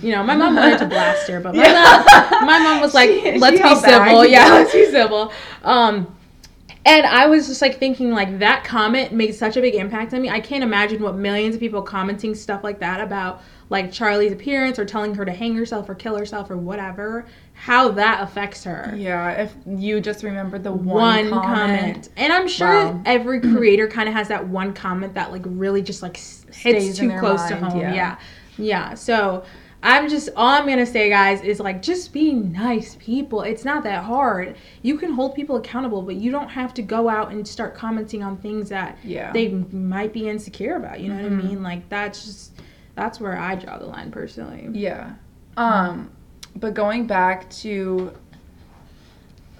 You 0.00 0.12
know, 0.12 0.22
my 0.22 0.34
mom 0.34 0.56
wanted 0.56 0.78
to 0.78 0.86
blast 0.88 1.28
her, 1.28 1.40
but 1.40 1.54
my, 1.54 1.62
Yeah. 1.62 2.04
mom, 2.30 2.46
my 2.46 2.58
mom 2.58 2.80
was 2.80 2.94
like, 2.94 3.10
She- 3.22 3.38
let's 3.38 3.58
she 3.58 3.62
be 3.62 3.74
civil. 3.76 4.24
Yeah, 4.24 4.48
let's 4.50 4.72
be 4.72 4.86
civil. 4.86 5.30
Um, 5.62 6.16
and 6.86 7.06
I 7.06 7.26
was 7.26 7.46
just 7.46 7.60
like 7.62 7.78
thinking, 7.78 8.10
like, 8.10 8.38
that 8.40 8.64
comment 8.64 9.12
made 9.12 9.34
such 9.34 9.56
a 9.58 9.60
big 9.60 9.74
impact 9.76 10.14
on 10.14 10.22
me. 10.22 10.30
I 10.30 10.40
can't 10.40 10.64
imagine 10.64 11.00
what 11.02 11.14
millions 11.16 11.54
of 11.54 11.60
people 11.60 11.82
commenting 11.82 12.34
stuff 12.34 12.64
like 12.64 12.80
that 12.80 13.00
about, 13.00 13.42
like, 13.68 13.90
Charli's 13.92 14.32
appearance 14.32 14.78
or 14.80 14.84
telling 14.84 15.14
her 15.14 15.24
to 15.24 15.32
hang 15.32 15.54
herself 15.54 15.88
or 15.88 15.94
kill 15.94 16.16
herself 16.16 16.50
or 16.50 16.56
whatever, 16.56 17.26
how 17.64 17.92
that 17.92 18.20
affects 18.20 18.64
her 18.64 18.92
Yeah, 18.96 19.30
if 19.42 19.54
you 19.66 20.00
just 20.00 20.24
remember 20.24 20.58
the 20.58 20.72
one, 20.72 21.30
one, 21.30 21.30
comment. 21.30 21.46
comment. 21.78 22.08
And 22.16 22.32
I'm 22.32 22.48
sure 22.48 22.86
Wow. 22.86 23.02
every 23.06 23.40
creator 23.54 23.86
kind 23.86 24.08
of 24.08 24.14
has 24.16 24.26
that 24.28 24.48
one 24.48 24.72
comment 24.74 25.14
that 25.14 25.30
like 25.30 25.42
really 25.46 25.80
just 25.80 26.02
like 26.02 26.16
hits 26.16 26.98
too 26.98 27.16
close 27.20 27.46
to 27.46 27.54
home. 27.56 27.78
yeah. 27.80 27.94
Yeah. 27.94 28.16
yeah. 28.58 28.94
So 28.94 29.44
I'm 29.80 30.08
just 30.08 30.28
all 30.36 30.48
I'm 30.48 30.66
gonna 30.66 30.84
say, 30.84 31.08
guys, 31.08 31.40
is 31.42 31.60
like 31.60 31.82
just 31.82 32.12
be 32.12 32.32
nice 32.32 32.96
people. 32.98 33.42
It's 33.42 33.64
not 33.64 33.84
that 33.84 34.02
hard. 34.02 34.56
You 34.82 34.98
can 34.98 35.12
hold 35.12 35.36
people 35.36 35.54
accountable, 35.54 36.02
but 36.02 36.16
you 36.16 36.32
don't 36.32 36.48
have 36.48 36.74
to 36.74 36.82
go 36.82 37.08
out 37.08 37.30
and 37.30 37.46
start 37.46 37.76
commenting 37.76 38.24
on 38.24 38.38
things 38.38 38.70
that 38.70 38.98
Yeah. 39.04 39.30
they 39.32 39.50
might 39.70 40.12
be 40.12 40.28
insecure 40.28 40.74
about. 40.74 40.98
You 40.98 41.10
know 41.10 41.22
what 41.22 41.26
I 41.26 41.28
mean? 41.28 41.62
Like 41.62 41.88
that's 41.88 42.24
just 42.24 42.60
that's 42.96 43.20
where 43.20 43.38
I 43.38 43.54
draw 43.54 43.78
the 43.78 43.86
line 43.86 44.10
personally. 44.10 44.68
Yeah. 44.72 45.12
Um, 45.56 46.10
but 46.56 46.74
going 46.74 47.06
back 47.06 47.48
to 47.50 48.12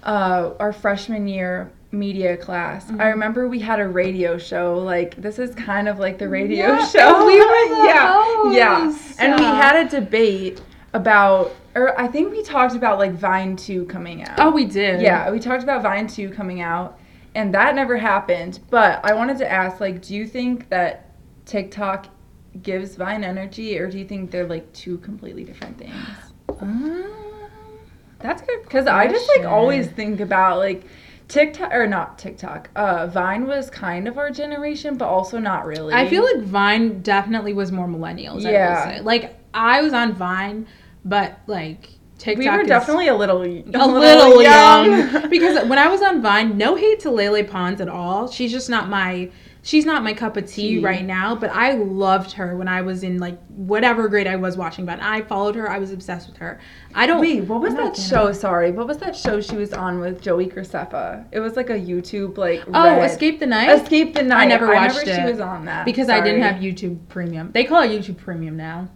uh, 0.02 0.50
our 0.58 0.72
freshman 0.72 1.28
year 1.28 1.70
media 1.92 2.36
class, 2.36 2.88
I 2.90 2.94
Mhm. 2.94 3.10
remember 3.12 3.48
we 3.48 3.60
had 3.60 3.78
a 3.80 3.86
radio 3.88 4.38
show. 4.38 4.78
Like 4.78 5.14
this 5.16 5.38
is 5.38 5.54
kind 5.54 5.88
of 5.88 5.98
like 5.98 6.18
the 6.18 6.28
radio 6.28 6.68
Yeah, 6.68 6.86
show. 6.86 7.26
we 7.26 7.38
were 7.38 7.68
the 7.76 7.84
yeah, 7.86 8.52
yeah. 8.52 8.96
And 9.18 9.38
we 9.38 9.44
had 9.46 9.86
a 9.86 9.88
debate 9.88 10.60
about, 10.94 11.52
or 11.74 11.98
I 12.00 12.06
think 12.08 12.32
we 12.32 12.42
talked 12.42 12.74
about 12.74 12.98
like 12.98 13.12
Vine 13.12 13.56
Two 13.56 13.84
coming 13.86 14.22
out. 14.24 14.38
Oh, 14.40 14.50
we 14.50 14.64
did. 14.64 15.00
Yeah, 15.00 15.30
we 15.30 15.38
talked 15.38 15.62
about 15.62 15.82
Vine 15.82 16.06
2 16.06 16.30
coming 16.30 16.60
out, 16.60 16.98
and 17.34 17.54
that 17.54 17.74
never 17.74 17.96
happened. 17.96 18.58
But 18.70 19.00
I 19.04 19.14
wanted 19.14 19.38
to 19.38 19.50
ask, 19.50 19.80
like, 19.80 20.02
do 20.02 20.14
you 20.14 20.26
think 20.26 20.68
that 20.70 21.10
TikTok 21.46 22.06
gives 22.62 22.96
Vine 22.96 23.22
energy, 23.24 23.78
or 23.78 23.90
do 23.90 23.98
you 23.98 24.04
think 24.04 24.30
they're 24.30 24.46
like 24.46 24.70
two 24.72 24.98
completely 24.98 25.44
different 25.44 25.78
things? 25.78 25.94
Um, 26.62 27.04
that's 28.18 28.40
good 28.42 28.62
Because 28.62 28.86
I 28.86 29.08
just 29.08 29.28
like 29.36 29.46
always 29.46 29.88
think 29.88 30.20
about 30.20 30.58
like 30.58 30.84
TikTok 31.28 31.72
or 31.72 31.86
not 31.86 32.18
TikTok. 32.18 32.68
Uh, 32.76 33.06
Vine 33.06 33.46
was 33.46 33.70
kind 33.70 34.06
of 34.06 34.18
our 34.18 34.30
generation, 34.30 34.96
but 34.96 35.06
also 35.06 35.38
not 35.38 35.64
really. 35.66 35.94
I 35.94 36.08
feel 36.08 36.22
like 36.24 36.44
Vine 36.44 37.00
definitely 37.00 37.52
was 37.52 37.72
more 37.72 37.88
millennials. 37.88 38.44
I 38.46 38.52
Yeah. 38.52 38.84
say. 38.84 39.00
Like 39.00 39.36
I 39.54 39.80
was 39.82 39.92
on 39.92 40.12
Vine, 40.12 40.66
but 41.04 41.38
like 41.46 41.88
TikTok. 42.18 42.38
we 42.52 42.58
were 42.58 42.64
definitely 42.64 43.08
a 43.08 43.16
little, 43.16 43.42
a 43.42 43.86
little 43.86 44.42
young 44.42 45.28
because 45.30 45.66
when 45.68 45.78
I 45.78 45.88
was 45.88 46.02
on 46.02 46.22
Vine, 46.22 46.56
no 46.56 46.76
hate 46.76 47.00
to 47.00 47.10
Lele 47.10 47.44
Pons 47.44 47.80
at 47.80 47.88
all. 47.88 48.30
She's 48.30 48.52
just 48.52 48.70
not 48.70 48.88
my. 48.88 49.30
She's 49.64 49.86
not 49.86 50.02
my 50.02 50.12
cup 50.12 50.36
of 50.36 50.46
tea 50.46 50.76
Tea. 50.76 50.78
right 50.80 51.04
now, 51.04 51.36
but 51.36 51.50
I 51.50 51.74
loved 51.74 52.32
her 52.32 52.56
when 52.56 52.66
I 52.66 52.82
was 52.82 53.04
in 53.04 53.18
like 53.18 53.38
whatever 53.46 54.08
grade 54.08 54.26
I 54.26 54.34
was 54.34 54.56
watching 54.56 54.84
But 54.84 55.00
I 55.00 55.22
followed 55.22 55.54
her. 55.54 55.70
I 55.70 55.78
was 55.78 55.92
obsessed 55.92 56.28
with 56.28 56.36
her. 56.38 56.58
I 56.94 57.06
don't. 57.06 57.20
Wait, 57.20 57.42
what 57.42 57.60
was 57.60 57.74
I'm 57.74 57.84
that 57.84 57.96
show? 57.96 58.32
Sorry, 58.32 58.72
what 58.72 58.88
was 58.88 58.98
that 58.98 59.14
show 59.14 59.40
she 59.40 59.54
was 59.54 59.72
on 59.72 60.00
with 60.00 60.20
Joey 60.20 60.48
Graceffa? 60.48 61.26
It 61.30 61.38
was 61.38 61.54
like 61.54 61.70
a 61.70 61.78
YouTube 61.78 62.38
like. 62.38 62.64
Oh, 62.66 62.72
red- 62.72 63.10
Escape 63.10 63.38
the 63.38 63.46
Night. 63.46 63.68
Escape 63.80 64.14
the 64.14 64.24
Night. 64.24 64.42
I 64.42 64.46
never 64.46 64.66
watched 64.66 64.98
remember 64.98 65.10
it 65.12 65.26
She 65.26 65.30
was 65.30 65.40
on 65.40 65.64
that 65.66 65.84
because 65.84 66.08
I 66.08 66.20
didn't 66.20 66.42
have 66.42 66.56
YouTube 66.56 67.08
Premium. 67.08 67.52
They 67.52 67.64
call 67.64 67.82
it 67.82 67.90
YouTube 67.90 68.18
Premium 68.18 68.56
now. 68.56 68.88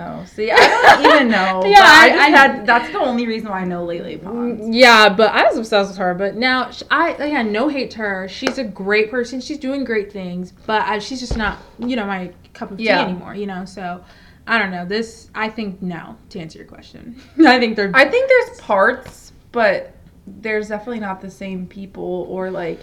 Oh, 0.00 0.24
see, 0.26 0.48
I 0.52 0.56
don't 0.56 1.04
even 1.14 1.28
know. 1.28 1.62
Yeah, 1.64 1.70
yeah, 1.70 1.78
I, 1.80 2.08
I- 2.10 2.24
I- 2.26 2.28
had. 2.30 2.66
That's 2.66 2.90
the 2.92 2.98
only 3.00 3.26
reason 3.26 3.48
why 3.48 3.60
I 3.60 3.64
know 3.64 3.84
Lele 3.84 4.18
Pons. 4.18 4.60
Mm, 4.60 4.68
yeah, 4.72 5.08
but 5.08 5.32
I 5.34 5.44
was 5.48 5.58
obsessed 5.58 5.90
with 5.90 5.98
her. 5.98 6.14
But 6.14 6.36
now, 6.36 6.70
I 6.90 7.10
again, 7.14 7.50
no 7.50 7.68
hate 7.68 7.90
to 7.92 7.98
her. 7.98 8.28
She's 8.28 8.58
a 8.58 8.64
great 8.64 9.10
person. 9.10 9.40
She's 9.40 9.58
doing 9.58 9.82
great 9.84 10.12
things, 10.12 10.52
but 10.66 10.82
I, 10.82 11.00
she's 11.00 11.18
just 11.20 11.36
not, 11.36 11.58
you 11.80 11.96
know, 11.96 12.06
my 12.06 12.32
cup 12.54 12.70
of 12.70 12.78
tea 12.78 12.84
Yeah. 12.84 13.02
anymore. 13.02 13.34
You 13.34 13.46
know, 13.46 13.64
so 13.64 14.04
I 14.46 14.58
don't 14.58 14.70
know. 14.70 14.84
This, 14.86 15.30
I 15.34 15.48
think, 15.48 15.82
no. 15.82 16.16
To 16.30 16.38
answer 16.38 16.58
your 16.58 16.68
question, 16.68 17.20
I 17.44 17.58
think 17.58 17.74
they're. 17.74 17.90
I 17.92 18.08
think 18.08 18.28
there's 18.28 18.60
parts, 18.60 19.32
but 19.50 19.94
there's 20.28 20.68
definitely 20.68 21.00
not 21.00 21.20
the 21.20 21.30
same 21.30 21.66
people 21.66 22.24
or 22.28 22.50
like. 22.52 22.80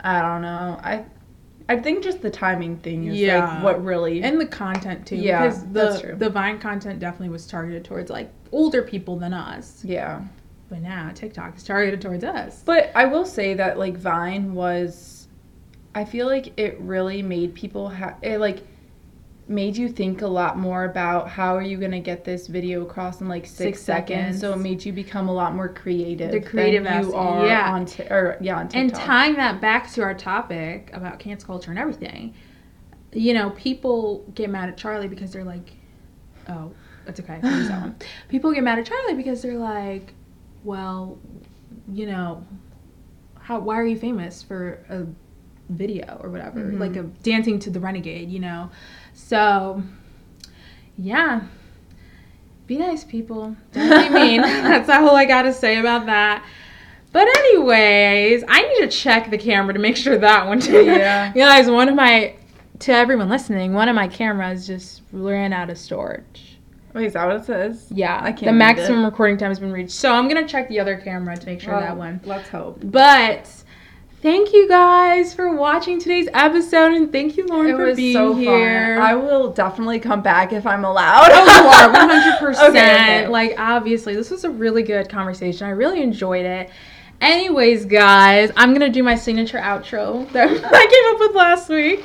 I 0.00 0.20
don't 0.20 0.42
know. 0.42 0.80
I. 0.82 1.04
I 1.68 1.76
think 1.76 2.04
just 2.04 2.20
the 2.20 2.30
timing 2.30 2.76
thing 2.78 3.06
is 3.06 3.16
Yeah. 3.18 3.54
like 3.54 3.62
what 3.64 3.84
really. 3.84 4.22
and 4.22 4.40
the 4.40 4.46
content 4.46 5.06
too, 5.06 5.16
Yeah, 5.16 5.42
because 5.46 5.62
the 5.64 5.68
that's 5.72 6.00
true. 6.00 6.14
the 6.16 6.28
Vine 6.30 6.58
content 6.58 7.00
definitely 7.00 7.30
was 7.30 7.46
targeted 7.46 7.84
towards 7.84 8.10
like 8.10 8.30
older 8.52 8.82
people 8.82 9.16
than 9.16 9.32
us. 9.32 9.82
yeah. 9.84 10.20
But 10.68 10.82
now 10.82 11.10
TikTok 11.14 11.56
is 11.56 11.64
targeted 11.64 12.00
towards 12.00 12.24
us. 12.24 12.62
But 12.64 12.90
I 12.94 13.04
will 13.06 13.24
say 13.26 13.54
that 13.54 13.78
like 13.78 13.96
Vine 13.96 14.54
was, 14.54 15.28
I 15.94 16.04
feel 16.04 16.26
like 16.26 16.52
it 16.58 16.78
really 16.80 17.22
made 17.22 17.54
people 17.54 17.88
ha- 17.88 18.16
it 18.22 18.38
like 18.38 18.62
made 19.46 19.76
you 19.76 19.88
think 19.90 20.22
a 20.22 20.26
lot 20.26 20.56
more 20.58 20.84
about 20.84 21.28
how 21.28 21.54
are 21.54 21.62
you 21.62 21.76
gonna 21.76 22.00
get 22.00 22.24
this 22.24 22.46
video 22.46 22.82
across 22.82 23.20
in 23.20 23.28
like 23.28 23.44
six, 23.44 23.56
Six 23.58 23.82
seconds. 23.82 24.18
seconds. 24.38 24.40
So 24.40 24.52
it 24.54 24.56
made 24.58 24.84
you 24.84 24.92
become 24.92 25.28
a 25.28 25.32
lot 25.34 25.54
more 25.54 25.68
creative. 25.68 26.32
The 26.32 26.40
creative 26.40 26.84
than 26.84 27.02
you 27.04 27.14
are 27.14 27.46
yeah. 27.46 27.72
on 27.72 27.84
t- 27.86 28.02
or 28.04 28.38
yeah 28.40 28.58
on 28.58 28.68
and 28.74 28.94
tying 28.94 29.34
that 29.34 29.60
back 29.60 29.90
to 29.92 30.02
our 30.02 30.14
topic 30.14 30.90
about 30.94 31.18
cancel 31.18 31.46
culture 31.46 31.70
and 31.70 31.78
everything 31.78 32.34
you 33.12 33.32
know 33.34 33.50
people 33.50 34.24
get 34.34 34.50
mad 34.50 34.68
at 34.68 34.76
charli 34.76 35.08
because 35.08 35.32
they're 35.32 35.44
like 35.44 35.74
oh 36.48 36.72
that's 37.04 37.20
okay 37.20 37.38
use 37.44 37.68
that 37.68 37.80
one. 37.80 37.96
people 38.28 38.50
get 38.52 38.64
mad 38.64 38.78
at 38.78 38.86
charli 38.86 39.16
because 39.16 39.40
they're 39.42 39.58
like 39.58 40.14
well 40.64 41.18
you 41.92 42.06
know 42.06 42.44
how 43.38 43.60
why 43.60 43.76
are 43.78 43.86
you 43.86 43.96
famous 43.96 44.42
for 44.42 44.84
a 44.88 45.06
video 45.72 46.18
or 46.22 46.28
whatever 46.28 46.60
Mhm. 46.60 46.78
like 46.80 46.96
a 46.96 47.04
dancing 47.22 47.58
to 47.60 47.70
the 47.70 47.78
renegade 47.80 48.30
you 48.30 48.40
know 48.40 48.68
so 49.14 49.82
yeah 50.98 51.40
be 52.66 52.76
nice 52.78 53.04
people 53.04 53.56
don't 53.72 54.12
be 54.12 54.14
mean 54.14 54.40
that's 54.42 54.88
all 54.88 55.14
i 55.16 55.24
gotta 55.24 55.52
say 55.52 55.78
about 55.78 56.06
that 56.06 56.44
but 57.12 57.26
anyways 57.38 58.42
i 58.48 58.62
need 58.62 58.80
to 58.80 58.88
check 58.88 59.30
the 59.30 59.38
camera 59.38 59.72
to 59.72 59.78
make 59.80 59.96
sure 59.96 60.18
that 60.18 60.46
one 60.46 60.60
Too. 60.60 60.84
Yeah. 60.84 61.32
guys 61.34 61.70
one 61.70 61.88
of 61.88 61.94
my 61.94 62.34
to 62.80 62.92
everyone 62.92 63.28
listening 63.28 63.72
one 63.72 63.88
of 63.88 63.94
my 63.94 64.08
cameras 64.08 64.66
just 64.66 65.02
ran 65.12 65.52
out 65.52 65.70
of 65.70 65.78
storage 65.78 66.50
Wait, 66.92 67.06
is 67.06 67.14
that 67.14 67.26
what 67.26 67.36
it 67.36 67.44
says? 67.44 67.88
yeah 67.90 68.20
I 68.22 68.30
can't 68.30 68.46
the 68.46 68.52
maximum 68.52 69.00
it. 69.02 69.06
recording 69.06 69.36
time 69.36 69.50
has 69.50 69.58
been 69.58 69.72
reached 69.72 69.90
so 69.92 70.12
i'm 70.12 70.28
gonna 70.28 70.46
check 70.46 70.68
the 70.68 70.78
other 70.80 70.96
camera 70.96 71.36
to 71.36 71.46
make 71.46 71.60
sure 71.60 71.78
that 71.78 71.96
one 71.96 72.20
Let's 72.24 72.48
hope. 72.48 72.78
but 72.82 73.48
thank 74.24 74.54
you 74.54 74.66
guys 74.66 75.34
for 75.34 75.54
watching 75.54 76.00
today's 76.00 76.28
episode 76.32 76.92
and 76.94 77.12
thank 77.12 77.36
you 77.36 77.46
lauren 77.46 77.68
It 77.74 77.76
for 77.76 77.84
was 77.84 77.96
being 77.96 78.14
so 78.14 78.34
here 78.34 78.96
fun. 78.96 79.06
I 79.06 79.14
will 79.14 79.52
definitely 79.52 80.00
come 80.00 80.22
back 80.22 80.54
if 80.54 80.66
I'm 80.66 80.82
allowed. 80.86 81.28
Oh, 81.30 81.44
you 81.44 81.68
are 81.68 82.54
100%. 82.54 82.68
Okay, 82.70 82.70
okay. 82.70 83.28
Like, 83.28 83.54
obviously, 83.58 84.14
this 84.16 84.30
was 84.30 84.44
a 84.44 84.50
really 84.50 84.82
good 84.82 85.10
conversation. 85.10 85.66
I 85.66 85.70
really 85.70 86.00
enjoyed 86.00 86.46
it. 86.46 86.70
Anyways, 87.20 87.84
guys, 87.84 88.50
I'm 88.56 88.70
going 88.70 88.80
to 88.80 88.88
do 88.88 89.02
my 89.02 89.14
signature 89.14 89.58
outro 89.58 90.26
that 90.32 90.48
I 90.50 90.86
came 90.86 91.14
up 91.14 91.20
with 91.20 91.36
last 91.36 91.68
week. 91.68 92.04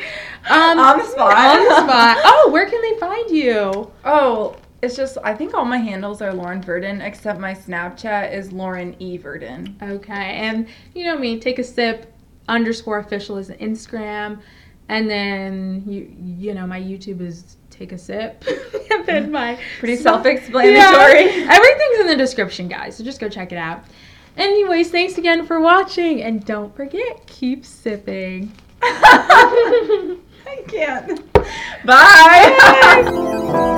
Um, 0.50 0.78
On 0.78 0.98
the 0.98 1.06
spot. 1.06 1.34
On 1.34 1.64
the 1.66 1.82
spot. 1.84 2.18
Oh, 2.26 2.50
where 2.52 2.70
can 2.70 2.82
they 2.82 3.00
find 3.00 3.30
you? 3.32 3.90
Oh, 4.04 4.58
it's 4.82 4.96
just 4.96 5.18
I 5.24 5.34
think 5.34 5.54
all 5.54 5.66
my 5.66 5.78
handles 5.78 6.22
are 6.22 6.34
Lauren 6.34 6.62
Verdon 6.62 7.02
except 7.02 7.40
my 7.40 7.54
Snapchat 7.54 8.34
is 8.34 8.52
Lauren 8.52 8.96
E 9.00 9.18
Verdon. 9.18 9.78
Okay. 9.82 10.14
And 10.38 10.68
you 10.94 11.04
know 11.06 11.18
me, 11.18 11.40
take 11.40 11.60
a 11.60 11.64
sip 11.64 12.14
underscore 12.48 13.00
official 13.00 13.38
is 13.38 13.50
an 13.50 13.58
Instagram. 13.58 14.40
And 14.88 15.10
then, 15.10 15.84
you 15.86 16.12
you 16.20 16.54
know, 16.54 16.66
my 16.66 16.80
YouTube 16.80 17.22
is 17.22 17.58
take 17.70 17.92
a 17.92 17.98
sip. 17.98 18.44
and 18.92 19.06
then 19.06 19.32
my 19.40 19.60
Pretty 19.80 19.96
so- 19.98 20.04
self-explanatory. 20.04 21.26
Yeah, 21.26 21.48
everything's 21.52 22.00
in 22.00 22.08
the 22.08 22.16
description, 22.18 22.68
guys. 22.68 22.98
So 22.98 23.04
just 23.04 23.20
go 23.20 23.30
check 23.30 23.52
it 23.52 23.58
out. 23.58 23.84
Anyways, 24.38 24.90
thanks 24.90 25.18
again 25.18 25.46
for 25.46 25.60
watching, 25.60 26.22
and 26.24 26.46
don't 26.46 26.74
forget, 26.74 27.28
keep 27.28 27.66
sipping. 27.66 28.54
I 28.82 30.18
can't. 30.68 31.34
Bye. 31.86 33.76